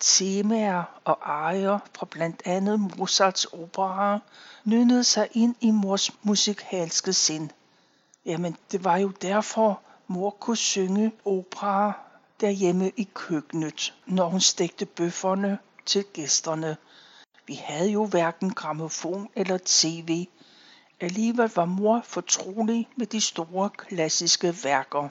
Temaer 0.00 1.00
og 1.04 1.32
arier 1.32 1.78
fra 1.94 2.06
blandt 2.10 2.42
andet 2.44 2.80
Mozarts 2.80 3.44
operaer 3.44 4.18
nynnede 4.64 5.04
sig 5.04 5.28
ind 5.32 5.54
i 5.60 5.70
mors 5.70 6.10
musikalske 6.22 7.12
sind. 7.12 7.50
Jamen, 8.26 8.56
det 8.72 8.84
var 8.84 8.96
jo 8.96 9.08
derfor, 9.08 9.80
mor 10.06 10.30
kunne 10.30 10.56
synge 10.56 11.12
opera 11.24 11.92
derhjemme 12.40 12.92
i 12.96 13.08
køkkenet, 13.14 13.94
når 14.06 14.28
hun 14.28 14.40
stegte 14.40 14.86
bøfferne 14.86 15.58
til 15.86 16.04
gæsterne. 16.04 16.76
Vi 17.46 17.54
havde 17.54 17.90
jo 17.90 18.06
hverken 18.06 18.54
gramofon 18.54 19.28
eller 19.34 19.58
tv. 19.64 20.26
Alligevel 21.00 21.50
var 21.54 21.64
mor 21.64 22.00
fortrolig 22.04 22.88
med 22.96 23.06
de 23.06 23.20
store 23.20 23.70
klassiske 23.70 24.54
værker. 24.64 25.08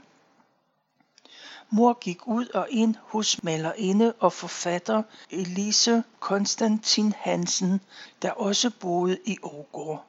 Mor 1.70 1.94
gik 1.94 2.28
ud 2.28 2.48
og 2.48 2.68
ind 2.70 2.96
hos 3.04 3.44
malerinde 3.44 4.14
og 4.20 4.34
forfatter 4.34 5.04
Elise 5.30 6.04
Konstantin 6.20 7.14
Hansen, 7.18 7.82
der 8.22 8.32
også 8.32 8.72
boede 8.80 9.18
i 9.26 9.38
Ågård. 9.44 10.06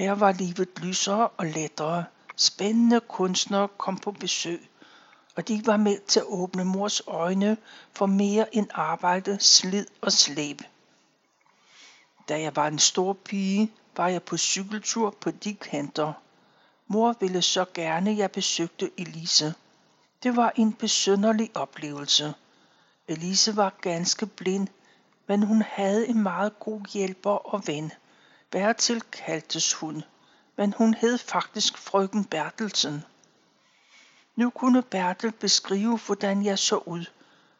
Her 0.00 0.12
var 0.12 0.32
livet 0.32 0.68
lysere 0.76 1.28
og 1.28 1.46
lettere. 1.46 2.04
Spændende 2.36 3.00
kunstnere 3.00 3.68
kom 3.78 3.96
på 3.96 4.10
besøg, 4.10 4.68
og 5.36 5.48
de 5.48 5.62
var 5.66 5.76
med 5.76 5.98
til 6.06 6.20
at 6.20 6.26
åbne 6.28 6.64
mors 6.64 7.02
øjne 7.06 7.56
for 7.92 8.06
mere 8.06 8.56
end 8.56 8.66
arbejde, 8.74 9.40
slid 9.40 9.86
og 10.00 10.12
slæb. 10.12 10.62
Da 12.28 12.40
jeg 12.40 12.56
var 12.56 12.66
en 12.66 12.78
stor 12.78 13.12
pige, 13.12 13.72
var 13.96 14.08
jeg 14.08 14.22
på 14.22 14.36
cykeltur 14.36 15.14
på 15.20 15.30
de 15.30 15.54
kanter. 15.54 16.12
Mor 16.86 17.14
ville 17.20 17.42
så 17.42 17.64
gerne, 17.74 18.16
jeg 18.16 18.30
besøgte 18.30 18.90
Elise. 18.98 19.54
Det 20.22 20.36
var 20.36 20.52
en 20.56 20.72
besynderlig 20.72 21.50
oplevelse. 21.54 22.34
Elise 23.08 23.56
var 23.56 23.74
ganske 23.80 24.26
blind, 24.26 24.68
men 25.26 25.42
hun 25.42 25.62
havde 25.62 26.08
en 26.08 26.22
meget 26.22 26.58
god 26.58 26.92
hjælper 26.92 27.54
og 27.54 27.62
ven. 27.66 27.92
Bertil 28.50 29.00
kaldtes 29.00 29.72
hun, 29.72 30.02
men 30.56 30.72
hun 30.72 30.94
hed 30.94 31.18
faktisk 31.18 31.78
frøken 31.78 32.24
Bertelsen. 32.24 33.04
Nu 34.36 34.50
kunne 34.50 34.82
Bertel 34.82 35.32
beskrive, 35.32 35.98
hvordan 36.06 36.44
jeg 36.44 36.58
så 36.58 36.76
ud. 36.76 37.04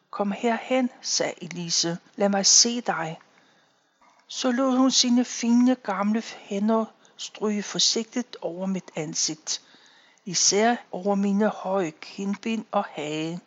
Kom 0.09 0.31
herhen, 0.31 0.89
sagde 1.01 1.43
Elise. 1.43 1.97
Lad 2.15 2.29
mig 2.29 2.45
se 2.45 2.81
dig. 2.81 3.19
Så 4.27 4.51
lod 4.51 4.77
hun 4.77 4.91
sine 4.91 5.25
fine 5.25 5.75
gamle 5.75 6.21
hænder 6.21 6.85
stryge 7.17 7.63
forsigtigt 7.63 8.37
over 8.41 8.65
mit 8.65 8.91
ansigt. 8.95 9.61
Især 10.25 10.75
over 10.91 11.15
mine 11.15 11.47
høje 11.47 11.91
kindben 11.91 12.65
og 12.71 12.83
hage. 12.83 13.39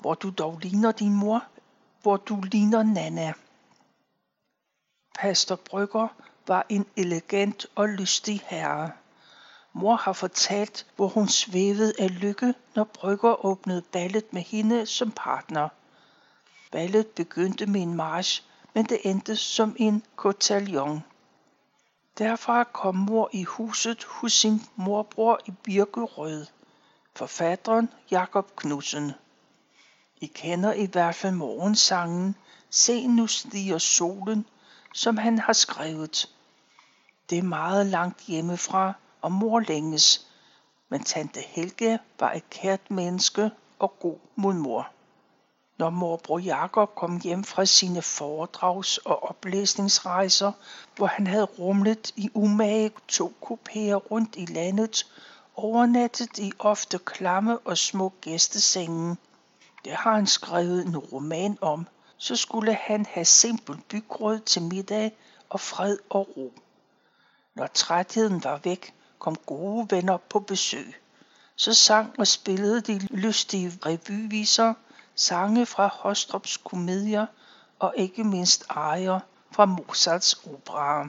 Hvor 0.00 0.14
du 0.14 0.30
dog 0.30 0.58
ligner 0.58 0.92
din 0.92 1.14
mor, 1.14 1.44
hvor 2.02 2.16
du 2.16 2.40
ligner 2.40 2.82
Nana. 2.82 3.32
Pastor 5.14 5.56
Brygger 5.56 6.08
var 6.46 6.66
en 6.68 6.86
elegant 6.96 7.66
og 7.74 7.88
lystig 7.88 8.42
herre. 8.46 8.90
Mor 9.72 9.96
har 9.96 10.12
fortalt, 10.12 10.86
hvor 10.96 11.08
hun 11.08 11.28
svævede 11.28 11.92
af 11.98 12.20
lykke, 12.20 12.54
når 12.74 12.84
Brygger 12.84 13.44
åbnede 13.46 13.82
ballet 13.82 14.32
med 14.32 14.42
hende 14.42 14.86
som 14.86 15.12
partner. 15.16 15.68
Ballet 16.72 17.06
begyndte 17.06 17.66
med 17.66 17.82
en 17.82 17.94
march, 17.94 18.42
men 18.74 18.84
det 18.84 19.00
endte 19.04 19.36
som 19.36 19.76
en 19.78 20.02
cotillion. 20.16 21.04
Derfra 22.18 22.64
kom 22.64 22.94
mor 22.94 23.30
i 23.32 23.44
huset 23.44 24.04
hos 24.04 24.32
sin 24.32 24.62
morbror 24.76 25.40
i 25.46 25.50
Birkerød, 25.62 26.46
forfatteren 27.16 27.88
Jakob 28.10 28.56
Knudsen. 28.56 29.12
I 30.20 30.26
kender 30.26 30.72
i 30.72 30.86
hvert 30.86 31.14
fald 31.14 31.34
morgensangen 31.34 32.36
Se 32.70 33.06
nu 33.06 33.26
stiger 33.26 33.78
solen, 33.78 34.46
som 34.94 35.16
han 35.16 35.38
har 35.38 35.52
skrevet. 35.52 36.28
Det 37.30 37.38
er 37.38 37.42
meget 37.42 37.86
langt 37.86 38.20
hjemmefra, 38.20 38.92
og 39.22 39.32
mor 39.32 39.60
længes, 39.60 40.26
men 40.88 41.04
tante 41.04 41.40
Helge 41.40 41.98
var 42.20 42.32
et 42.32 42.50
kært 42.50 42.90
menneske 42.90 43.50
og 43.78 43.98
god 43.98 44.18
mod 44.36 44.54
mor. 44.54 44.88
Når 45.78 45.90
morbror 45.90 46.38
Jakob 46.38 46.94
kom 46.94 47.20
hjem 47.20 47.44
fra 47.44 47.64
sine 47.64 48.02
foredrags- 48.02 48.98
og 48.98 49.22
oplæsningsrejser, 49.22 50.52
hvor 50.96 51.06
han 51.06 51.26
havde 51.26 51.44
rumlet 51.44 52.12
i 52.16 52.30
umage 52.34 52.90
to 53.08 53.32
kupéer 53.42 53.94
rundt 53.94 54.36
i 54.36 54.44
landet, 54.46 55.06
overnattet 55.56 56.38
i 56.38 56.52
ofte 56.58 56.98
klamme 56.98 57.58
og 57.58 57.78
små 57.78 58.12
gæstesenge. 58.20 59.16
Det 59.84 59.92
har 59.92 60.14
han 60.14 60.26
skrevet 60.26 60.86
en 60.86 60.98
roman 60.98 61.58
om, 61.60 61.86
så 62.22 62.36
skulle 62.36 62.74
han 62.74 63.06
have 63.06 63.24
simpel 63.24 63.76
bygrød 63.88 64.40
til 64.40 64.62
middag 64.62 65.16
og 65.48 65.60
fred 65.60 65.98
og 66.10 66.36
ro. 66.36 66.52
Når 67.54 67.66
trætheden 67.66 68.44
var 68.44 68.60
væk, 68.64 68.94
kom 69.18 69.36
gode 69.36 69.86
venner 69.90 70.16
på 70.16 70.40
besøg. 70.40 70.94
Så 71.56 71.74
sang 71.74 72.18
og 72.18 72.26
spillede 72.26 72.80
de 72.80 72.98
lystige 72.98 73.78
revyviser, 73.86 74.74
sange 75.14 75.66
fra 75.66 75.86
Hostrups 75.86 76.56
komedier 76.56 77.26
og 77.78 77.94
ikke 77.96 78.24
mindst 78.24 78.64
arier 78.68 79.20
fra 79.52 79.64
Mozarts 79.64 80.46
opera. 80.46 81.08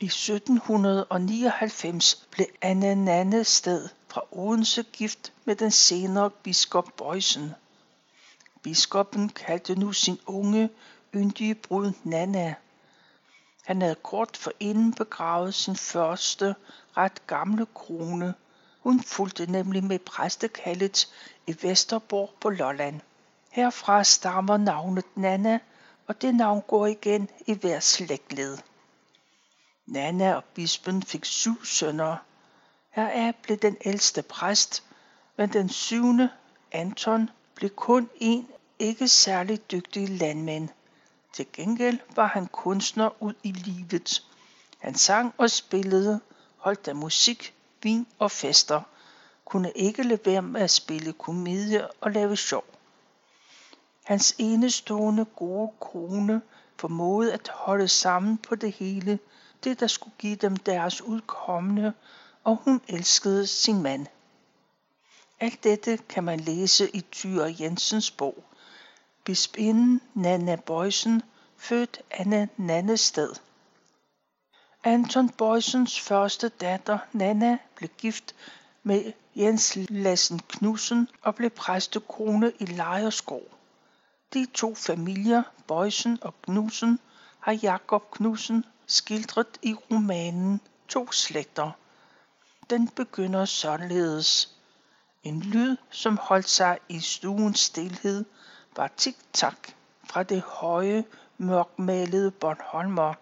I 0.00 0.06
1799 0.06 2.26
blev 2.30 2.46
Anna 2.62 2.94
Nanne 2.94 3.44
Sted 3.44 3.88
fra 4.08 4.22
Odense 4.30 4.82
gift 4.82 5.32
med 5.44 5.56
den 5.56 5.70
senere 5.70 6.30
biskop 6.30 6.92
Bøjsen. 6.96 7.54
Biskoppen 8.62 9.28
kaldte 9.28 9.74
nu 9.74 9.92
sin 9.92 10.18
unge, 10.26 10.70
yndige 11.14 11.54
brud 11.54 11.92
Nana. 12.04 12.54
Han 13.64 13.82
havde 13.82 13.94
kort 13.94 14.36
forinden 14.36 14.94
begravet 14.94 15.54
sin 15.54 15.76
første 15.76 16.54
ret 16.96 17.26
gamle 17.26 17.66
krone. 17.74 18.34
Hun 18.80 19.02
fulgte 19.02 19.50
nemlig 19.52 19.84
med 19.84 19.98
præstekaldet 19.98 21.08
i 21.46 21.56
Vesterborg 21.62 22.30
på 22.40 22.50
Lolland. 22.50 23.00
Herfra 23.50 24.04
stammer 24.04 24.56
navnet 24.56 25.04
Nana, 25.14 25.58
og 26.06 26.22
det 26.22 26.34
navn 26.34 26.62
går 26.68 26.86
igen 26.86 27.28
i 27.46 27.54
hver 27.54 27.80
slægtled. 27.80 28.58
Nana 29.86 30.34
og 30.34 30.44
bispen 30.44 31.02
fik 31.02 31.24
syv 31.24 31.64
sønner. 31.64 32.16
Heraf 32.90 33.34
blev 33.42 33.56
den 33.56 33.76
ældste 33.84 34.22
præst, 34.22 34.82
men 35.36 35.52
den 35.52 35.68
syvende, 35.68 36.30
Anton, 36.72 37.30
blev 37.54 37.70
kun 37.70 38.10
en 38.16 38.48
ikke 38.78 39.08
særlig 39.08 39.70
dygtig 39.70 40.08
landmand. 40.08 40.68
Til 41.32 41.46
gengæld 41.52 41.98
var 42.16 42.26
han 42.26 42.46
kunstner 42.46 43.22
ud 43.22 43.34
i 43.42 43.52
livet. 43.52 44.26
Han 44.78 44.94
sang 44.94 45.34
og 45.38 45.50
spillede, 45.50 46.20
holdt 46.56 46.88
af 46.88 46.96
musik, 46.96 47.54
vin 47.82 48.06
og 48.18 48.30
fester, 48.30 48.80
kunne 49.44 49.72
ikke 49.72 50.02
lade 50.02 50.20
være 50.24 50.42
med 50.42 50.60
at 50.60 50.70
spille 50.70 51.12
komedie 51.12 51.88
og 52.00 52.10
lave 52.10 52.36
sjov. 52.36 52.64
Hans 54.04 54.34
enestående 54.38 55.24
gode 55.24 55.70
kone 55.80 56.42
formåede 56.76 57.32
at 57.32 57.48
holde 57.54 57.88
sammen 57.88 58.38
på 58.38 58.54
det 58.54 58.72
hele, 58.72 59.18
det 59.64 59.80
der 59.80 59.86
skulle 59.86 60.14
give 60.18 60.36
dem 60.36 60.56
deres 60.56 61.02
udkommende, 61.02 61.92
og 62.44 62.56
hun 62.64 62.80
elskede 62.88 63.46
sin 63.46 63.82
mand. 63.82 64.06
Alt 65.40 65.64
dette 65.64 65.96
kan 65.96 66.24
man 66.24 66.40
læse 66.40 66.96
i 66.96 67.00
Tyre 67.00 67.56
Jensens 67.60 68.10
bog. 68.10 68.44
Bispinden 69.28 70.00
Nanna 70.14 70.56
Bøjsen, 70.56 71.22
født 71.56 72.00
Anna 72.10 72.48
Nannested. 72.56 73.34
Anton 74.84 75.28
Bøjsens 75.28 76.00
første 76.00 76.48
datter, 76.48 76.98
Nanna 77.12 77.58
blev 77.76 77.88
gift 77.98 78.34
med 78.82 79.12
Jens 79.36 79.78
Lassen 79.88 80.38
Knudsen 80.38 81.08
og 81.22 81.34
blev 81.34 81.50
præstekone 81.50 82.52
i 82.58 82.64
Lejerskov. 82.64 83.42
De 84.34 84.46
to 84.54 84.74
familier, 84.74 85.42
Bøjsen 85.66 86.18
og 86.22 86.34
Knudsen, 86.42 86.98
har 87.40 87.52
Jakob 87.62 88.10
Knudsen 88.10 88.64
skildret 88.86 89.58
i 89.62 89.74
romanen 89.74 90.60
To 90.88 91.12
slægter. 91.12 91.70
Den 92.70 92.88
begynder 92.88 93.44
således. 93.44 94.54
En 95.22 95.40
lyd, 95.40 95.76
som 95.90 96.16
holdt 96.22 96.48
sig 96.48 96.78
i 96.88 97.00
stuens 97.00 97.60
stilhed, 97.60 98.24
var 98.78 98.90
tik-tak 98.96 99.68
fra 100.04 100.22
det 100.22 100.40
høje, 100.40 101.04
mørkmalede 101.38 102.30
Bornholmer, 102.30 103.14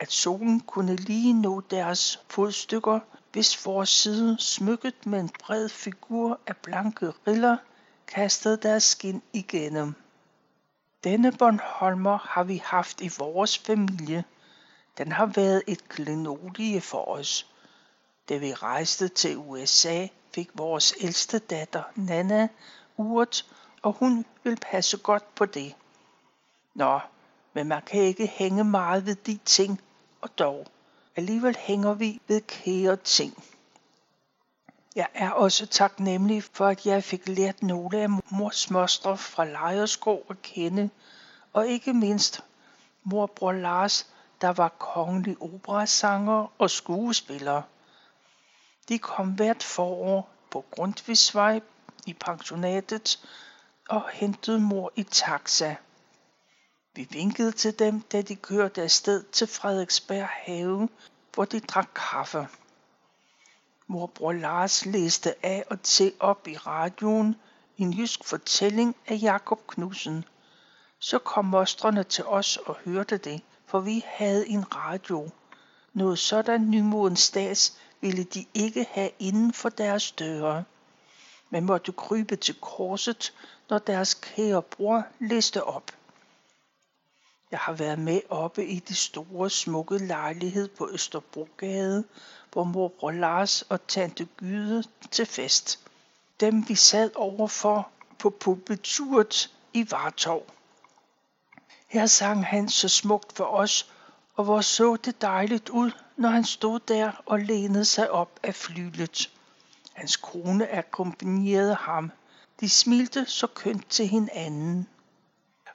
at 0.00 0.12
solen 0.12 0.60
kunne 0.60 0.96
lige 0.96 1.32
nå 1.32 1.60
deres 1.60 2.20
fodstykker, 2.28 3.00
hvis 3.32 3.56
forside 3.56 4.36
smykket 4.40 5.06
med 5.06 5.20
en 5.20 5.28
bred 5.28 5.68
figur 5.68 6.40
af 6.46 6.56
blanke 6.56 7.12
riller, 7.26 7.56
kastede 8.06 8.56
deres 8.56 8.84
skin 8.84 9.22
igennem. 9.32 9.94
Denne 11.04 11.32
Bornholmer 11.32 12.18
har 12.18 12.44
vi 12.44 12.62
haft 12.64 13.00
i 13.00 13.10
vores 13.18 13.58
familie. 13.58 14.24
Den 14.98 15.12
har 15.12 15.26
været 15.26 15.62
et 15.66 15.88
klenodie 15.88 16.80
for 16.80 17.08
os. 17.08 17.46
Da 18.28 18.36
vi 18.36 18.54
rejste 18.54 19.08
til 19.08 19.36
USA, 19.36 20.06
fik 20.34 20.50
vores 20.54 20.94
ældste 21.00 21.38
datter, 21.38 21.82
Nana, 21.94 22.48
urt, 22.96 23.44
og 23.84 23.92
hun 23.92 24.26
vil 24.42 24.58
passe 24.70 24.98
godt 24.98 25.34
på 25.34 25.44
det. 25.46 25.74
Nå, 26.74 27.00
men 27.52 27.66
man 27.68 27.82
kan 27.82 28.00
ikke 28.02 28.26
hænge 28.26 28.64
meget 28.64 29.06
ved 29.06 29.14
de 29.14 29.38
ting, 29.44 29.80
og 30.20 30.38
dog, 30.38 30.66
alligevel 31.16 31.56
hænger 31.58 31.94
vi 31.94 32.20
ved 32.28 32.40
kære 32.40 32.96
ting. 32.96 33.44
Jeg 34.96 35.06
er 35.14 35.30
også 35.30 35.66
taknemmelig 35.66 36.44
for, 36.44 36.66
at 36.66 36.86
jeg 36.86 37.04
fik 37.04 37.28
lært 37.28 37.62
nogle 37.62 37.98
af 37.98 38.08
mors 38.30 38.70
mostre 38.70 39.16
fra 39.16 39.44
Lejerskov 39.44 40.26
at 40.30 40.42
kende, 40.42 40.90
og 41.52 41.66
ikke 41.66 41.92
mindst 41.92 42.44
morbror 43.02 43.52
Lars, 43.52 44.06
der 44.40 44.48
var 44.48 44.68
kongelig 44.68 45.36
operasanger 45.40 46.52
og 46.58 46.70
skuespiller. 46.70 47.62
De 48.88 48.98
kom 48.98 49.28
hvert 49.28 49.62
forår 49.62 50.30
på 50.50 50.64
Grundtvigsvej 50.70 51.60
i 52.06 52.12
pensionatet 52.12 53.18
og 53.88 54.08
hentede 54.12 54.60
mor 54.60 54.92
i 54.96 55.02
taxa. 55.02 55.74
Vi 56.94 57.06
vinkede 57.10 57.52
til 57.52 57.78
dem, 57.78 58.00
da 58.00 58.22
de 58.22 58.36
kørte 58.36 58.82
afsted 58.82 59.22
til 59.22 59.46
Frederiksberg 59.46 60.28
Have, 60.30 60.88
hvor 61.34 61.44
de 61.44 61.60
drak 61.60 61.88
kaffe. 61.94 62.48
Morbror 63.86 64.32
Lars 64.32 64.86
læste 64.86 65.46
af 65.46 65.64
og 65.70 65.82
til 65.82 66.12
op 66.20 66.48
i 66.48 66.56
radioen 66.56 67.36
en 67.78 67.92
jysk 67.92 68.24
fortælling 68.24 68.96
af 69.06 69.18
Jakob 69.22 69.66
Knudsen. 69.66 70.24
Så 70.98 71.18
kom 71.18 71.44
mostrene 71.44 72.04
til 72.04 72.24
os 72.24 72.56
og 72.56 72.76
hørte 72.84 73.16
det, 73.16 73.42
for 73.66 73.80
vi 73.80 74.04
havde 74.06 74.48
en 74.48 74.74
radio. 74.76 75.30
Noget 75.92 76.18
sådan 76.18 76.70
nymodens 76.70 77.20
stats 77.20 77.78
ville 78.00 78.24
de 78.24 78.46
ikke 78.54 78.86
have 78.90 79.10
inden 79.18 79.52
for 79.52 79.68
deres 79.68 80.12
døre 80.12 80.64
men 81.50 81.64
måtte 81.64 81.92
krybe 81.92 82.36
til 82.36 82.54
korset, 82.60 83.32
når 83.70 83.78
deres 83.78 84.14
kære 84.14 84.62
bror 84.62 85.02
læste 85.20 85.64
op. 85.64 85.90
Jeg 87.50 87.58
har 87.58 87.72
været 87.72 87.98
med 87.98 88.20
oppe 88.28 88.66
i 88.66 88.78
det 88.78 88.96
store, 88.96 89.50
smukke 89.50 89.98
lejlighed 89.98 90.68
på 90.68 90.88
Østerbrogade, 90.92 92.04
hvor 92.52 92.64
mor 92.64 93.10
Lars 93.10 93.62
og 93.62 93.86
tante 93.86 94.24
Gyde 94.24 94.84
til 95.10 95.26
fest. 95.26 95.78
Dem 96.40 96.68
vi 96.68 96.74
sad 96.74 97.10
overfor 97.14 97.88
på 98.18 98.30
pulpituret 98.30 99.50
i 99.72 99.90
Vartov. 99.90 100.46
Her 101.86 102.06
sang 102.06 102.46
han 102.46 102.68
så 102.68 102.88
smukt 102.88 103.32
for 103.32 103.44
os, 103.44 103.90
og 104.36 104.44
hvor 104.44 104.60
så 104.60 104.96
det 104.96 105.22
dejligt 105.22 105.68
ud, 105.68 105.90
når 106.16 106.28
han 106.28 106.44
stod 106.44 106.80
der 106.80 107.12
og 107.26 107.38
lænede 107.38 107.84
sig 107.84 108.10
op 108.10 108.40
af 108.42 108.54
flylet. 108.54 109.30
Hans 109.94 110.16
kone 110.16 110.70
akkompagnerede 110.70 111.74
ham. 111.74 112.12
De 112.60 112.68
smilte 112.68 113.26
så 113.26 113.46
kønt 113.46 113.90
til 113.90 114.08
hinanden. 114.08 114.88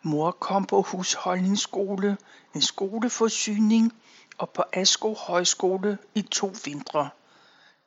Mor 0.01 0.31
kom 0.31 0.65
på 0.65 0.81
husholdningsskole, 0.81 2.17
en 2.55 2.61
skoleforsyning 2.61 3.93
og 4.37 4.49
på 4.49 4.63
Asko 4.73 5.13
Højskole 5.13 5.97
i 6.15 6.21
to 6.21 6.53
vintre. 6.65 7.09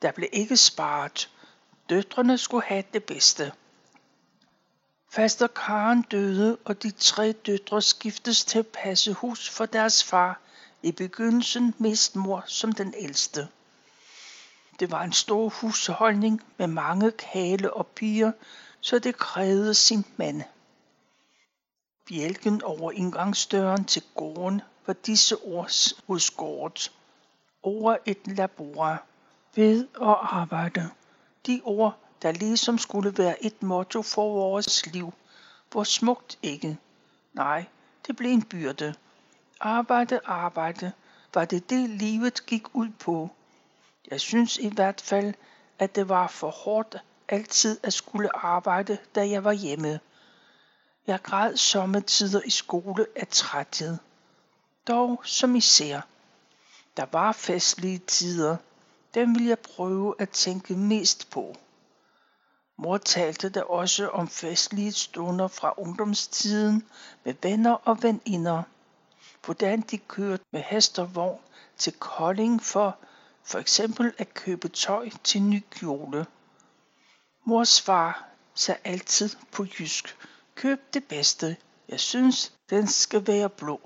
Der 0.01 0.11
blev 0.11 0.29
ikke 0.31 0.57
sparet. 0.57 1.29
Døtrene 1.89 2.37
skulle 2.37 2.65
have 2.65 2.83
det 2.93 3.03
bedste. 3.03 3.51
Faster 5.11 5.47
Karen 5.47 6.01
døde, 6.01 6.57
og 6.65 6.83
de 6.83 6.91
tre 6.91 7.31
døtre 7.31 7.81
skiftes 7.81 8.45
til 8.45 8.59
at 8.59 8.67
passe 8.67 9.13
hus 9.13 9.49
for 9.49 9.65
deres 9.65 10.03
far. 10.03 10.39
I 10.81 10.91
begyndelsen 10.91 11.73
mest 11.77 12.15
mor 12.15 12.43
som 12.47 12.71
den 12.71 12.93
ældste. 12.97 13.47
Det 14.79 14.91
var 14.91 15.03
en 15.03 15.13
stor 15.13 15.49
husholdning 15.49 16.41
med 16.57 16.67
mange 16.67 17.11
kale 17.11 17.73
og 17.73 17.87
piger, 17.87 18.31
så 18.81 18.99
det 18.99 19.17
krævede 19.17 19.73
sin 19.73 20.05
mand. 20.17 20.41
Bjælken 22.07 22.63
over 22.63 22.91
indgangsdøren 22.91 23.85
til 23.85 24.03
gården 24.15 24.61
var 24.85 24.93
disse 24.93 25.37
ord 25.37 25.71
udskåret. 26.07 26.91
Over 27.63 27.97
et 28.05 28.27
labora. 28.27 28.97
Ved 29.55 29.87
at 30.01 30.17
arbejde. 30.21 30.89
De 31.47 31.61
ord, 31.63 31.97
der 32.21 32.31
ligesom 32.31 32.77
skulle 32.77 33.17
være 33.17 33.43
et 33.45 33.63
motto 33.63 34.01
for 34.01 34.33
vores 34.33 34.85
liv. 34.85 35.13
Hvor 35.71 35.83
smukt 35.83 36.37
ikke. 36.41 36.77
Nej, 37.33 37.65
det 38.07 38.15
blev 38.15 38.31
en 38.31 38.43
byrde. 38.43 38.95
Arbejde, 39.59 40.19
arbejde. 40.25 40.91
Var 41.33 41.45
det 41.45 41.69
det, 41.69 41.89
livet 41.89 42.45
gik 42.45 42.75
ud 42.75 42.89
på? 42.99 43.29
Jeg 44.11 44.21
synes 44.21 44.57
i 44.57 44.69
hvert 44.69 45.01
fald, 45.01 45.33
at 45.79 45.95
det 45.95 46.09
var 46.09 46.27
for 46.27 46.49
hårdt 46.49 46.97
altid 47.29 47.79
at 47.83 47.93
skulle 47.93 48.35
arbejde, 48.35 48.97
da 49.15 49.29
jeg 49.29 49.43
var 49.43 49.51
hjemme. 49.51 49.99
Jeg 51.07 51.19
græd 51.23 51.57
sommetider 51.57 52.41
i 52.45 52.49
skole 52.49 53.05
af 53.15 53.27
træthed. 53.27 53.97
Dog 54.87 55.21
som 55.23 55.55
I 55.55 55.61
ser. 55.61 56.01
Der 56.97 57.05
var 57.11 57.31
festlige 57.31 57.97
tider. 57.97 58.57
Dem 59.13 59.35
vil 59.35 59.45
jeg 59.45 59.59
prøve 59.59 60.15
at 60.19 60.29
tænke 60.29 60.73
mest 60.73 61.29
på. 61.29 61.55
Mor 62.77 62.97
talte 62.97 63.49
da 63.49 63.61
også 63.61 64.09
om 64.09 64.27
festlige 64.27 64.91
stunder 64.91 65.47
fra 65.47 65.73
ungdomstiden 65.77 66.87
med 67.23 67.33
venner 67.41 67.73
og 67.73 68.03
veninder. 68.03 68.63
Hvordan 69.45 69.81
de 69.81 69.97
kørte 69.97 70.43
med 70.51 70.61
hest 70.61 70.99
og 70.99 71.15
vogn 71.15 71.39
til 71.77 71.93
Kolding 71.93 72.63
for 72.63 72.97
for 73.43 73.59
eksempel 73.59 74.13
at 74.17 74.33
købe 74.33 74.67
tøj 74.67 75.09
til 75.23 75.41
ny 75.41 75.63
kjole. 75.71 76.25
Mors 77.45 77.81
far 77.81 78.29
sagde 78.53 78.79
altid 78.83 79.29
på 79.51 79.65
jysk, 79.79 80.17
køb 80.55 80.93
det 80.93 81.03
bedste. 81.03 81.57
Jeg 81.89 81.99
synes, 81.99 82.53
den 82.69 82.87
skal 82.87 83.27
være 83.27 83.49
blå. 83.49 83.81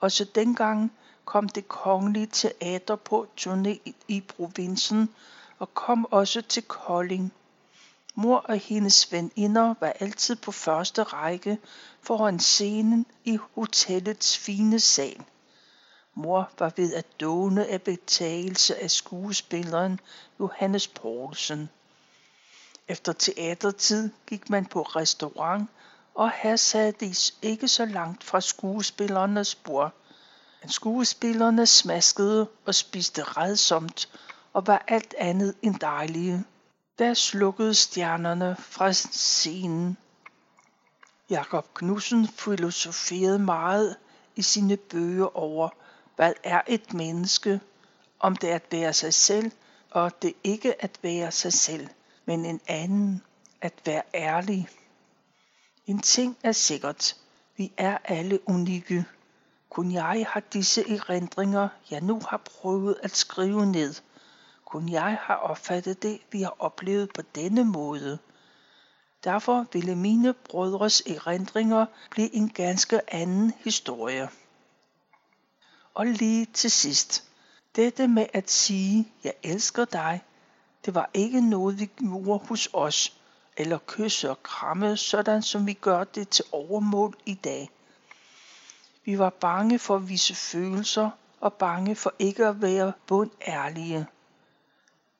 Også 0.00 0.24
dengang 0.24 0.92
kom 1.24 1.48
det 1.48 1.68
kongelige 1.68 2.26
teater 2.26 2.96
på 2.96 3.26
turné 3.40 3.92
i 4.08 4.20
provinsen 4.28 5.14
og 5.58 5.74
kom 5.74 6.06
også 6.10 6.42
til 6.42 6.62
Kolding. 6.62 7.32
Mor 8.14 8.36
og 8.36 8.56
hendes 8.56 9.12
veninder 9.12 9.74
var 9.80 9.92
altid 10.00 10.36
på 10.36 10.52
første 10.52 11.02
række 11.02 11.58
foran 12.02 12.40
scenen 12.40 13.06
i 13.24 13.38
hotellets 13.54 14.38
fine 14.38 14.80
sal. 14.80 15.24
Mor 16.22 16.50
var 16.58 16.72
ved 16.76 16.94
at 16.94 17.20
dåne 17.20 17.66
af 17.66 17.82
betagelse 17.82 18.82
af 18.82 18.90
skuespilleren 18.90 20.00
Johannes 20.40 20.88
Poulsen. 20.88 21.70
Efter 22.88 23.12
teatertid 23.12 24.10
gik 24.26 24.50
man 24.50 24.66
på 24.66 24.82
restaurant, 24.82 25.70
og 26.14 26.30
her 26.30 26.56
sad 26.56 26.92
de 26.92 27.14
ikke 27.42 27.68
så 27.68 27.84
langt 27.84 28.24
fra 28.24 28.40
skuespillernes 28.40 29.54
bord. 29.54 29.92
Men 30.62 30.70
skuespillerne 30.70 31.66
smaskede 31.66 32.48
og 32.66 32.74
spiste 32.74 33.22
redsomt 33.22 34.08
og 34.52 34.66
var 34.66 34.84
alt 34.88 35.14
andet 35.18 35.54
end 35.62 35.74
dejlige. 35.74 36.44
Der 36.98 37.14
slukkede 37.14 37.74
stjernerne 37.74 38.56
fra 38.58 38.92
scenen. 38.92 39.96
Jakob 41.30 41.74
Knudsen 41.74 42.28
filosoferede 42.28 43.38
meget 43.38 43.96
i 44.36 44.42
sine 44.42 44.76
bøger 44.76 45.36
over, 45.36 45.68
hvad 46.20 46.32
er 46.44 46.60
et 46.66 46.94
menneske, 46.94 47.60
om 48.18 48.36
det 48.36 48.50
er 48.50 48.54
at 48.54 48.66
være 48.70 48.92
sig 48.92 49.14
selv, 49.14 49.50
og 49.90 50.22
det 50.22 50.34
ikke 50.44 50.82
at 50.82 50.98
være 51.02 51.32
sig 51.32 51.52
selv, 51.52 51.88
men 52.24 52.44
en 52.44 52.60
anden, 52.66 53.22
at 53.60 53.72
være 53.84 54.02
ærlig. 54.14 54.68
En 55.86 55.98
ting 55.98 56.36
er 56.42 56.52
sikkert, 56.52 57.16
vi 57.56 57.72
er 57.76 57.98
alle 58.04 58.48
unikke. 58.48 59.04
Kun 59.70 59.92
jeg 59.92 60.26
har 60.28 60.40
disse 60.40 60.90
erindringer, 60.90 61.68
jeg 61.90 62.00
nu 62.00 62.20
har 62.28 62.36
prøvet 62.36 62.96
at 63.02 63.16
skrive 63.16 63.66
ned. 63.66 63.94
Kun 64.64 64.88
jeg 64.88 65.18
har 65.22 65.36
opfattet 65.36 66.02
det, 66.02 66.20
vi 66.32 66.42
har 66.42 66.56
oplevet 66.58 67.12
på 67.14 67.22
denne 67.34 67.64
måde. 67.64 68.18
Derfor 69.24 69.66
ville 69.72 69.96
mine 69.96 70.34
brødres 70.34 71.00
erindringer 71.00 71.86
blive 72.10 72.34
en 72.34 72.48
ganske 72.48 73.14
anden 73.14 73.52
historie. 73.64 74.28
Og 75.94 76.06
lige 76.06 76.46
til 76.46 76.70
sidst, 76.70 77.24
dette 77.76 78.08
med 78.08 78.26
at 78.32 78.50
sige, 78.50 79.12
jeg 79.24 79.34
elsker 79.42 79.84
dig, 79.84 80.20
det 80.84 80.94
var 80.94 81.10
ikke 81.14 81.40
noget, 81.40 81.80
vi 81.80 81.86
gjorde 81.86 82.46
hos 82.46 82.68
os, 82.72 83.16
eller 83.56 83.78
kysse 83.86 84.30
og 84.30 84.42
kramme, 84.42 84.96
sådan 84.96 85.42
som 85.42 85.66
vi 85.66 85.72
gør 85.72 86.04
det 86.04 86.28
til 86.28 86.44
overmål 86.52 87.14
i 87.26 87.34
dag. 87.34 87.70
Vi 89.04 89.18
var 89.18 89.30
bange 89.30 89.78
for 89.78 89.96
at 89.96 90.08
vise 90.08 90.34
følelser, 90.34 91.10
og 91.40 91.52
bange 91.52 91.96
for 91.96 92.14
ikke 92.18 92.46
at 92.46 92.62
være 92.62 92.92
bund 93.06 93.30
ærlige. 93.46 94.06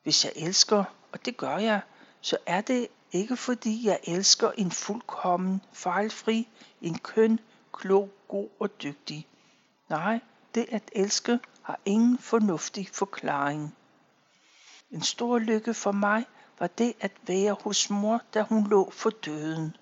Hvis 0.03 0.25
jeg 0.25 0.33
elsker, 0.35 0.83
og 1.11 1.25
det 1.25 1.37
gør 1.37 1.57
jeg, 1.57 1.81
så 2.21 2.37
er 2.45 2.61
det 2.61 2.87
ikke 3.11 3.37
fordi 3.37 3.87
jeg 3.87 3.99
elsker 4.03 4.51
en 4.51 4.71
fuldkommen, 4.71 5.61
fejlfri, 5.73 6.47
en 6.81 6.99
køn, 6.99 7.39
klog, 7.73 8.09
god 8.27 8.49
og 8.59 8.83
dygtig. 8.83 9.27
Nej, 9.89 10.19
det 10.55 10.65
at 10.69 10.91
elske 10.91 11.39
har 11.61 11.79
ingen 11.85 12.17
fornuftig 12.17 12.89
forklaring. 12.93 13.75
En 14.91 15.01
stor 15.01 15.39
lykke 15.39 15.73
for 15.73 15.91
mig 15.91 16.25
var 16.59 16.67
det 16.67 16.93
at 16.99 17.11
være 17.27 17.55
hos 17.63 17.89
mor, 17.89 18.21
da 18.33 18.41
hun 18.41 18.67
lå 18.67 18.89
for 18.91 19.09
døden. 19.09 19.75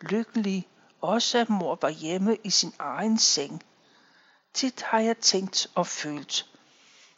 Lykkelig 0.00 0.68
også 1.00 1.38
at 1.38 1.50
mor 1.50 1.78
var 1.82 1.88
hjemme 1.88 2.36
i 2.44 2.50
sin 2.50 2.72
egen 2.78 3.18
seng. 3.18 3.62
Tit 4.54 4.82
har 4.82 5.00
jeg 5.00 5.18
tænkt 5.18 5.66
og 5.74 5.86
følt, 5.86 6.46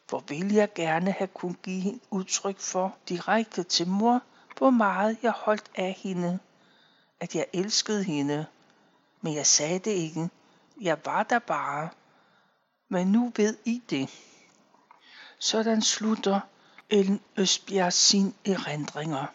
hvor 0.08 0.24
vil 0.28 0.52
jeg 0.52 0.72
gerne 0.74 1.12
have 1.12 1.28
kun 1.28 1.56
give 1.62 2.00
udtryk 2.10 2.58
for 2.58 2.96
direkte 3.08 3.62
til 3.62 3.88
mor, 3.88 4.22
hvor 4.58 4.70
meget 4.70 5.18
jeg 5.22 5.30
holdt 5.32 5.70
af 5.74 5.98
hende, 5.98 6.38
at 7.20 7.34
jeg 7.34 7.46
elskede 7.52 8.04
hende. 8.04 8.46
Men 9.20 9.34
jeg 9.34 9.46
sagde 9.46 9.78
det 9.78 9.90
ikke. 9.90 10.30
Jeg 10.80 10.98
var 11.04 11.22
der 11.22 11.38
bare 11.38 11.88
men 12.92 13.12
nu 13.12 13.33
ved 13.37 13.57
I 13.64 13.83
det. 13.90 14.11
Sådan 15.38 15.83
slutter 15.83 16.40
Ellen 16.90 17.20
Østbjerg 17.37 17.92
sin 17.92 18.35
erindringer. 18.44 19.26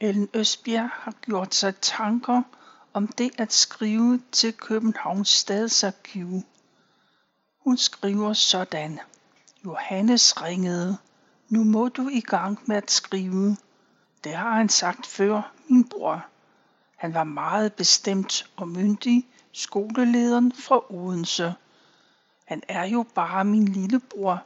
Ellen 0.00 0.28
Østbjerg 0.34 0.90
har 0.92 1.12
gjort 1.12 1.54
sig 1.54 1.76
tanker 1.76 2.42
om 2.92 3.06
det 3.06 3.30
at 3.38 3.52
skrive 3.52 4.22
til 4.32 4.52
Københavns 4.52 5.28
Stadsarkiv. 5.28 6.42
Hun 7.64 7.76
skriver 7.76 8.32
sådan. 8.32 9.00
Johannes 9.64 10.42
ringede. 10.42 10.98
Nu 11.48 11.64
må 11.64 11.88
du 11.88 12.08
i 12.08 12.20
gang 12.20 12.58
med 12.66 12.76
at 12.76 12.90
skrive. 12.90 13.56
Det 14.24 14.34
har 14.34 14.50
han 14.50 14.68
sagt 14.68 15.06
før, 15.06 15.52
min 15.68 15.88
bror. 15.88 16.26
Han 16.96 17.14
var 17.14 17.24
meget 17.24 17.72
bestemt 17.72 18.50
og 18.56 18.68
myndig, 18.68 19.28
skolelederen 19.52 20.52
fra 20.52 20.92
Odense. 20.94 21.54
Han 22.44 22.62
er 22.68 22.84
jo 22.84 23.06
bare 23.14 23.44
min 23.44 23.64
lillebror, 23.64 24.42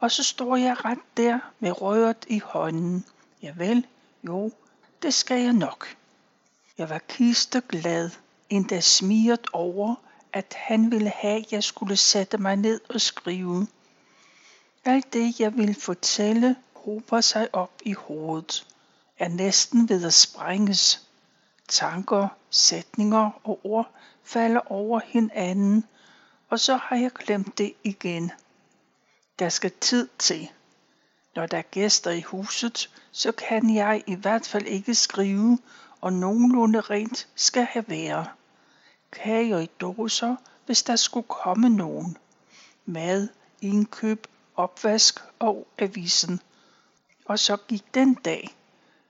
og 0.00 0.10
så 0.10 0.22
står 0.22 0.56
jeg 0.56 0.84
ret 0.84 1.16
der 1.16 1.38
med 1.60 1.82
røret 1.82 2.24
i 2.28 2.38
hånden. 2.38 3.04
Ja 3.42 3.52
vel, 3.56 3.86
jo, 4.26 4.50
det 5.02 5.14
skal 5.14 5.42
jeg 5.42 5.52
nok. 5.52 5.96
Jeg 6.78 6.90
var 6.90 7.60
glad. 7.60 8.10
endda 8.50 8.80
smiret 8.80 9.46
over, 9.52 9.94
at 10.32 10.54
han 10.56 10.90
ville 10.90 11.08
have, 11.10 11.36
at 11.36 11.52
jeg 11.52 11.64
skulle 11.64 11.96
sætte 11.96 12.38
mig 12.38 12.56
ned 12.56 12.80
og 12.88 13.00
skrive. 13.00 13.66
Alt 14.84 15.12
det, 15.12 15.40
jeg 15.40 15.56
vil 15.56 15.74
fortælle, 15.74 16.56
hober 16.74 17.20
sig 17.20 17.48
op 17.52 17.72
i 17.84 17.92
hovedet, 17.92 18.66
er 19.18 19.28
næsten 19.28 19.88
ved 19.88 20.04
at 20.04 20.14
sprænges. 20.14 21.08
Tanker, 21.68 22.28
sætninger 22.50 23.30
og 23.44 23.60
ord 23.64 23.90
falder 24.26 24.72
over 24.72 25.00
hinanden, 25.04 25.84
og 26.48 26.60
så 26.60 26.76
har 26.76 26.96
jeg 26.96 27.10
glemt 27.10 27.58
det 27.58 27.74
igen. 27.84 28.32
Der 29.38 29.48
skal 29.48 29.72
tid 29.80 30.08
til. 30.18 30.48
Når 31.34 31.46
der 31.46 31.58
er 31.58 31.62
gæster 31.62 32.10
i 32.10 32.20
huset, 32.20 32.90
så 33.12 33.32
kan 33.32 33.74
jeg 33.74 34.02
i 34.06 34.14
hvert 34.14 34.46
fald 34.46 34.66
ikke 34.66 34.94
skrive, 34.94 35.58
og 36.00 36.12
nogenlunde 36.12 36.80
rent 36.80 37.28
skal 37.34 37.64
have 37.64 37.84
være. 37.88 38.26
Kager 39.12 39.58
i 39.58 39.70
dåser, 39.80 40.36
hvis 40.66 40.82
der 40.82 40.96
skulle 40.96 41.28
komme 41.28 41.68
nogen. 41.68 42.16
Mad, 42.86 43.28
indkøb, 43.60 44.26
opvask 44.56 45.20
og 45.38 45.66
avisen. 45.78 46.40
Og 47.24 47.38
så 47.38 47.56
gik 47.56 47.94
den 47.94 48.14
dag, 48.14 48.56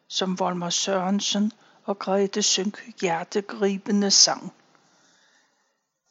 som 0.09 0.39
Volmer 0.39 0.71
Sørensen 0.71 1.53
og 1.85 1.99
Grete 1.99 2.43
synk 2.43 3.01
hjertegribende 3.01 4.11
sang. 4.11 4.53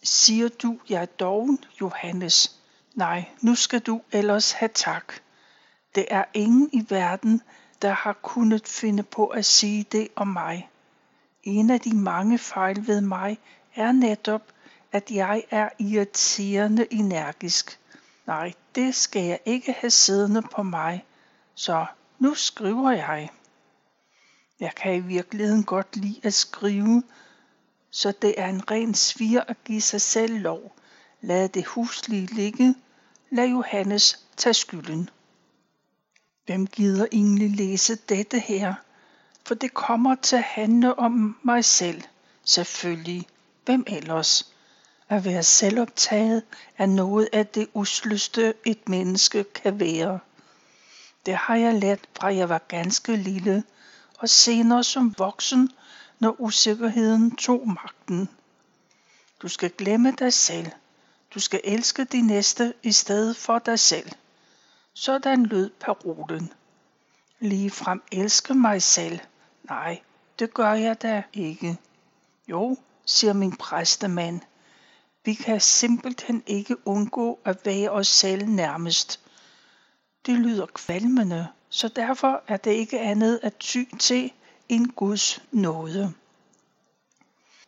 Siger 0.03 0.49
du, 0.49 0.79
jeg 0.89 1.01
er 1.01 1.05
doven, 1.05 1.59
Johannes? 1.81 2.59
Nej, 2.95 3.25
nu 3.41 3.55
skal 3.55 3.79
du 3.79 4.01
ellers 4.11 4.51
have 4.51 4.69
tak. 4.73 5.13
Det 5.95 6.05
er 6.09 6.23
ingen 6.33 6.69
i 6.73 6.85
verden, 6.89 7.41
der 7.81 7.91
har 7.91 8.13
kunnet 8.13 8.67
finde 8.67 9.03
på 9.03 9.27
at 9.27 9.45
sige 9.45 9.85
det 9.91 10.07
om 10.15 10.27
mig. 10.27 10.69
En 11.43 11.69
af 11.69 11.79
de 11.79 11.95
mange 11.95 12.37
fejl 12.37 12.87
ved 12.87 13.01
mig 13.01 13.39
er 13.75 13.91
netop, 13.91 14.41
at 14.91 15.11
jeg 15.11 15.43
er 15.51 15.69
irriterende 15.79 16.93
energisk. 16.93 17.79
Nej, 18.27 18.53
det 18.75 18.95
skal 18.95 19.23
jeg 19.23 19.39
ikke 19.45 19.75
have 19.79 19.91
siddende 19.91 20.41
på 20.41 20.63
mig. 20.63 21.05
Så 21.55 21.85
nu 22.19 22.33
skriver 22.33 22.91
jeg. 22.91 23.29
Jeg 24.59 24.75
kan 24.75 24.95
i 24.95 24.99
virkeligheden 24.99 25.63
godt 25.63 25.95
lide 25.95 26.19
at 26.23 26.33
skrive, 26.33 27.03
så 27.95 28.13
det 28.21 28.33
er 28.37 28.47
en 28.47 28.71
ren 28.71 28.93
svir 28.93 29.41
at 29.47 29.63
give 29.63 29.81
sig 29.81 30.01
selv 30.01 30.39
lov. 30.39 30.75
Lad 31.21 31.49
det 31.49 31.65
huslige 31.65 32.25
ligge. 32.25 32.75
Lad 33.29 33.47
Johannes 33.47 34.25
tage 34.37 34.53
skylden. 34.53 35.09
Hvem 36.45 36.67
gider 36.67 37.05
egentlig 37.11 37.51
læse 37.51 37.95
dette 37.95 38.39
her? 38.39 38.73
For 39.45 39.55
det 39.55 39.73
kommer 39.73 40.15
til 40.15 40.35
at 40.35 40.43
handle 40.43 40.99
om 40.99 41.37
mig 41.43 41.65
selv. 41.65 42.01
Selvfølgelig. 42.43 43.27
Hvem 43.65 43.83
ellers? 43.87 44.53
At 45.09 45.25
være 45.25 45.43
selvoptaget 45.43 46.43
er 46.77 46.85
noget 46.85 47.29
af 47.33 47.47
det 47.47 47.67
usløste 47.73 48.53
et 48.65 48.89
menneske 48.89 49.43
kan 49.43 49.79
være. 49.79 50.19
Det 51.25 51.35
har 51.35 51.55
jeg 51.55 51.73
lært 51.73 51.99
fra 52.17 52.35
jeg 52.35 52.49
var 52.49 52.61
ganske 52.67 53.15
lille, 53.15 53.63
og 54.17 54.29
senere 54.29 54.83
som 54.83 55.15
voksen, 55.17 55.69
når 56.19 56.41
usikkerheden 56.41 57.35
tog 57.35 57.67
magten. 57.67 58.29
Du 59.41 59.47
skal 59.47 59.69
glemme 59.69 60.11
dig 60.11 60.33
selv. 60.33 60.67
Du 61.33 61.39
skal 61.39 61.61
elske 61.63 62.03
de 62.03 62.21
næste 62.21 62.73
i 62.83 62.91
stedet 62.91 63.37
for 63.37 63.59
dig 63.59 63.79
selv. 63.79 64.11
Sådan 64.93 65.45
lød 65.45 65.69
parolen. 65.79 66.53
Lige 67.39 67.71
frem 67.71 68.01
elske 68.11 68.53
mig 68.53 68.81
selv. 68.81 69.19
Nej, 69.63 70.01
det 70.39 70.53
gør 70.53 70.73
jeg 70.73 71.01
da 71.01 71.23
ikke. 71.33 71.77
Jo, 72.47 72.77
siger 73.05 73.33
min 73.33 73.55
præstemand. 73.55 74.41
Vi 75.25 75.33
kan 75.33 75.61
simpelthen 75.61 76.43
ikke 76.47 76.87
undgå 76.87 77.39
at 77.45 77.65
være 77.65 77.89
os 77.89 78.07
selv 78.07 78.45
nærmest. 78.45 79.19
Det 80.25 80.39
lyder 80.39 80.65
kvalmende, 80.65 81.47
så 81.69 81.87
derfor 81.87 82.43
er 82.47 82.57
det 82.57 82.71
ikke 82.71 82.99
andet 82.99 83.39
at 83.43 83.55
ty 83.59 83.83
til 83.99 84.31
en 84.69 84.91
Guds 84.91 85.43
nåde. 85.51 86.13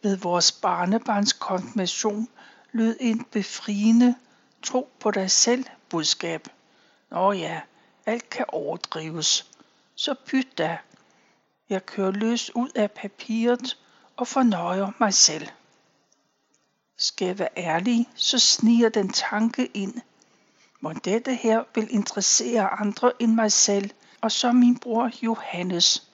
Ved 0.02 0.18
vores 0.18 0.52
barnebarns 0.52 1.34
konfirmation 1.34 2.28
lød 2.72 2.98
en 3.00 3.24
befriende 3.24 4.16
tro 4.64 4.90
på 5.00 5.12
dig 5.12 5.32
selv 5.32 5.66
budskab. 5.90 6.48
Nå 7.10 7.32
ja, 7.32 7.62
alt 8.06 8.30
kan 8.30 8.46
overdrives. 8.48 9.52
Så 9.96 10.16
pyt 10.26 10.58
da. 10.58 10.78
Jeg 11.70 11.86
kører 11.86 12.12
løs 12.12 12.56
ud 12.56 12.70
af 12.76 12.92
papiret 12.92 13.78
og 14.18 14.28
fornøjer 14.28 14.92
mig 15.00 15.14
selv. 15.14 15.48
Skal 16.98 17.26
jeg 17.26 17.40
være 17.40 17.58
ærlig, 17.58 18.10
så 18.16 18.40
sniger 18.40 18.90
den 18.90 19.10
tanke 19.10 19.66
ind. 19.66 20.02
Må 20.80 20.94
dette 20.94 21.36
her 21.36 21.64
vil 21.76 21.88
interessere 21.90 22.70
andre 22.70 23.12
end 23.20 23.34
mig 23.34 23.52
selv, 23.52 23.92
og 24.22 24.32
så 24.32 24.52
min 24.52 24.80
bror 24.80 25.12
Johannes. 25.22 26.07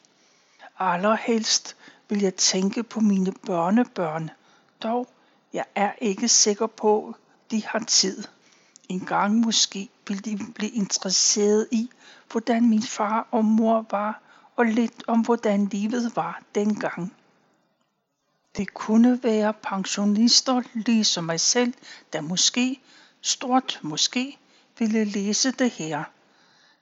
Allerhelst 0.80 1.76
vil 2.10 2.22
jeg 2.22 2.36
tænke 2.36 2.84
på 2.84 3.00
mine 3.00 3.32
børnebørn, 3.46 4.30
dog 4.84 5.08
jeg 5.54 5.66
er 5.76 5.92
ikke 6.02 6.28
sikker 6.28 6.68
på, 6.68 7.16
de 7.52 7.64
har 7.66 7.80
tid. 7.80 8.24
En 8.90 9.00
gang 9.06 9.36
måske 9.36 9.90
vil 10.08 10.26
de 10.26 10.40
blive 10.56 10.72
interesseret 10.72 11.68
i, 11.72 11.90
hvordan 12.32 12.70
min 12.70 12.82
far 12.84 13.28
og 13.32 13.46
mor 13.46 13.86
var, 13.92 14.22
og 14.56 14.66
lidt 14.66 15.04
om 15.08 15.22
hvordan 15.22 15.66
livet 15.66 16.16
var 16.16 16.42
dengang. 16.56 17.14
Det 18.58 18.74
kunne 18.74 19.24
være 19.24 19.54
pensionister 19.54 20.62
ligesom 20.74 21.24
mig 21.24 21.40
selv, 21.40 21.74
der 22.14 22.22
måske, 22.22 22.82
stort 23.22 23.80
måske, 23.82 24.38
ville 24.80 25.04
læse 25.04 25.52
det 25.52 25.72
her. 25.72 26.04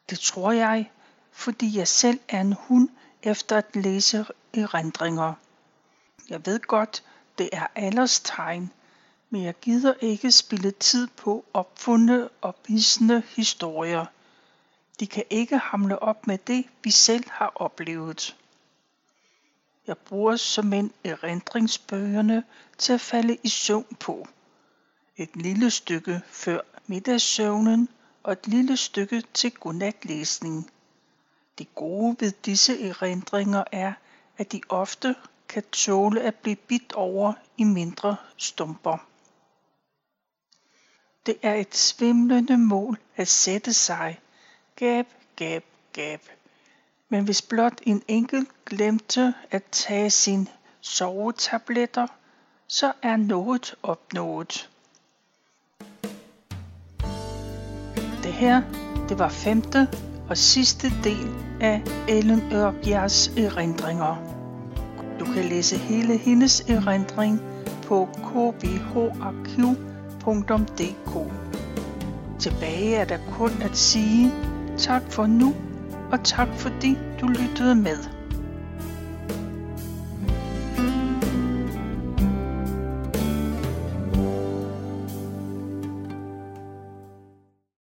Det 0.10 0.20
tror 0.20 0.52
jeg, 0.52 0.92
fordi 1.32 1.78
jeg 1.78 1.88
selv 1.88 2.20
er 2.30 2.42
en 2.42 2.54
hund 2.54 2.90
efter 3.24 3.58
at 3.58 3.76
læse 3.76 4.26
erindringer. 4.54 5.34
Jeg 6.30 6.46
ved 6.46 6.60
godt, 6.60 7.04
det 7.38 7.50
er 7.54 7.68
alders 7.76 8.20
tegn, 8.20 8.72
men 9.30 9.44
jeg 9.44 9.56
gider 9.62 9.94
ikke 10.02 10.32
spille 10.32 10.72
tid 10.72 11.08
på 11.08 11.46
opfundne 11.54 12.30
og 12.42 12.56
visne 12.68 13.24
historier. 13.36 14.06
De 15.00 15.08
kan 15.08 15.24
ikke 15.30 15.58
hamle 15.58 16.00
op 16.00 16.28
med 16.28 16.38
det, 16.38 16.66
vi 16.84 16.92
selv 16.92 17.24
har 17.30 17.52
oplevet. 17.56 18.36
Jeg 19.88 19.98
bruger 19.98 20.36
som 20.36 20.74
en 20.74 20.94
erindringsbøgerne 21.04 22.44
til 22.78 22.94
at 22.94 23.02
falde 23.02 23.38
i 23.44 23.50
søvn 23.50 23.96
på. 24.00 24.28
Et 25.18 25.36
lille 25.36 25.72
stykke 25.72 26.22
før 26.28 26.60
middagssøvnen 26.88 27.90
og 28.24 28.32
et 28.32 28.48
lille 28.48 28.78
stykke 28.78 29.24
til 29.34 29.52
godnatlæsning. 29.52 30.72
Det 31.58 31.76
gode 31.76 32.16
ved 32.20 32.32
disse 32.32 32.88
erindringer 32.90 33.64
er, 33.72 33.94
at 34.38 34.52
de 34.52 34.62
ofte 34.70 35.16
kan 35.50 35.64
tåle 35.72 36.22
at 36.22 36.36
blive 36.36 36.56
bidt 36.56 36.94
over 36.94 37.34
i 37.58 37.64
mindre 37.64 38.16
stumper. 38.38 38.98
Det 41.26 41.38
er 41.42 41.54
et 41.54 41.76
svimlende 41.76 42.58
mål 42.58 42.98
at 43.16 43.28
sætte 43.28 43.74
sig. 43.74 44.20
Gab, 44.76 45.08
gab, 45.36 45.66
gab. 45.94 46.22
Men 47.10 47.26
hvis 47.26 47.42
blot 47.42 47.82
en 47.84 48.04
enkelt 48.08 48.50
glemte 48.66 49.34
at 49.52 49.64
tage 49.72 50.10
sine 50.10 50.48
sovetabletter, 50.82 52.08
så 52.68 52.94
er 53.02 53.16
noget 53.16 53.76
opnået. 53.84 54.70
Det 58.24 58.34
her, 58.34 58.62
det 59.10 59.20
var 59.20 59.30
femte 59.30 60.11
og 60.32 60.38
sidste 60.38 60.91
del 61.04 61.30
af 61.62 61.82
Ellen 62.08 62.41
Ørbjergs 62.54 63.28
erindringer. 63.38 64.15
Du 65.20 65.26
kan 65.26 65.46
læse 65.46 65.78
hele 65.78 66.17
hendes 66.17 66.62
erindring 66.62 67.41
på 67.88 68.10
kbharkiv.dk. 68.15 68.74
Tilbage 72.39 72.96
er 72.96 73.06
der 73.06 73.17
kun 73.32 73.52
at 73.62 73.78
sige 73.78 74.32
tak 74.78 75.02
for 75.10 75.26
nu, 75.26 75.54
og 76.12 76.24
tak 76.24 76.48
fordi 76.56 76.98
du 77.22 77.28
lyttede 77.28 77.76
med. 77.76 78.21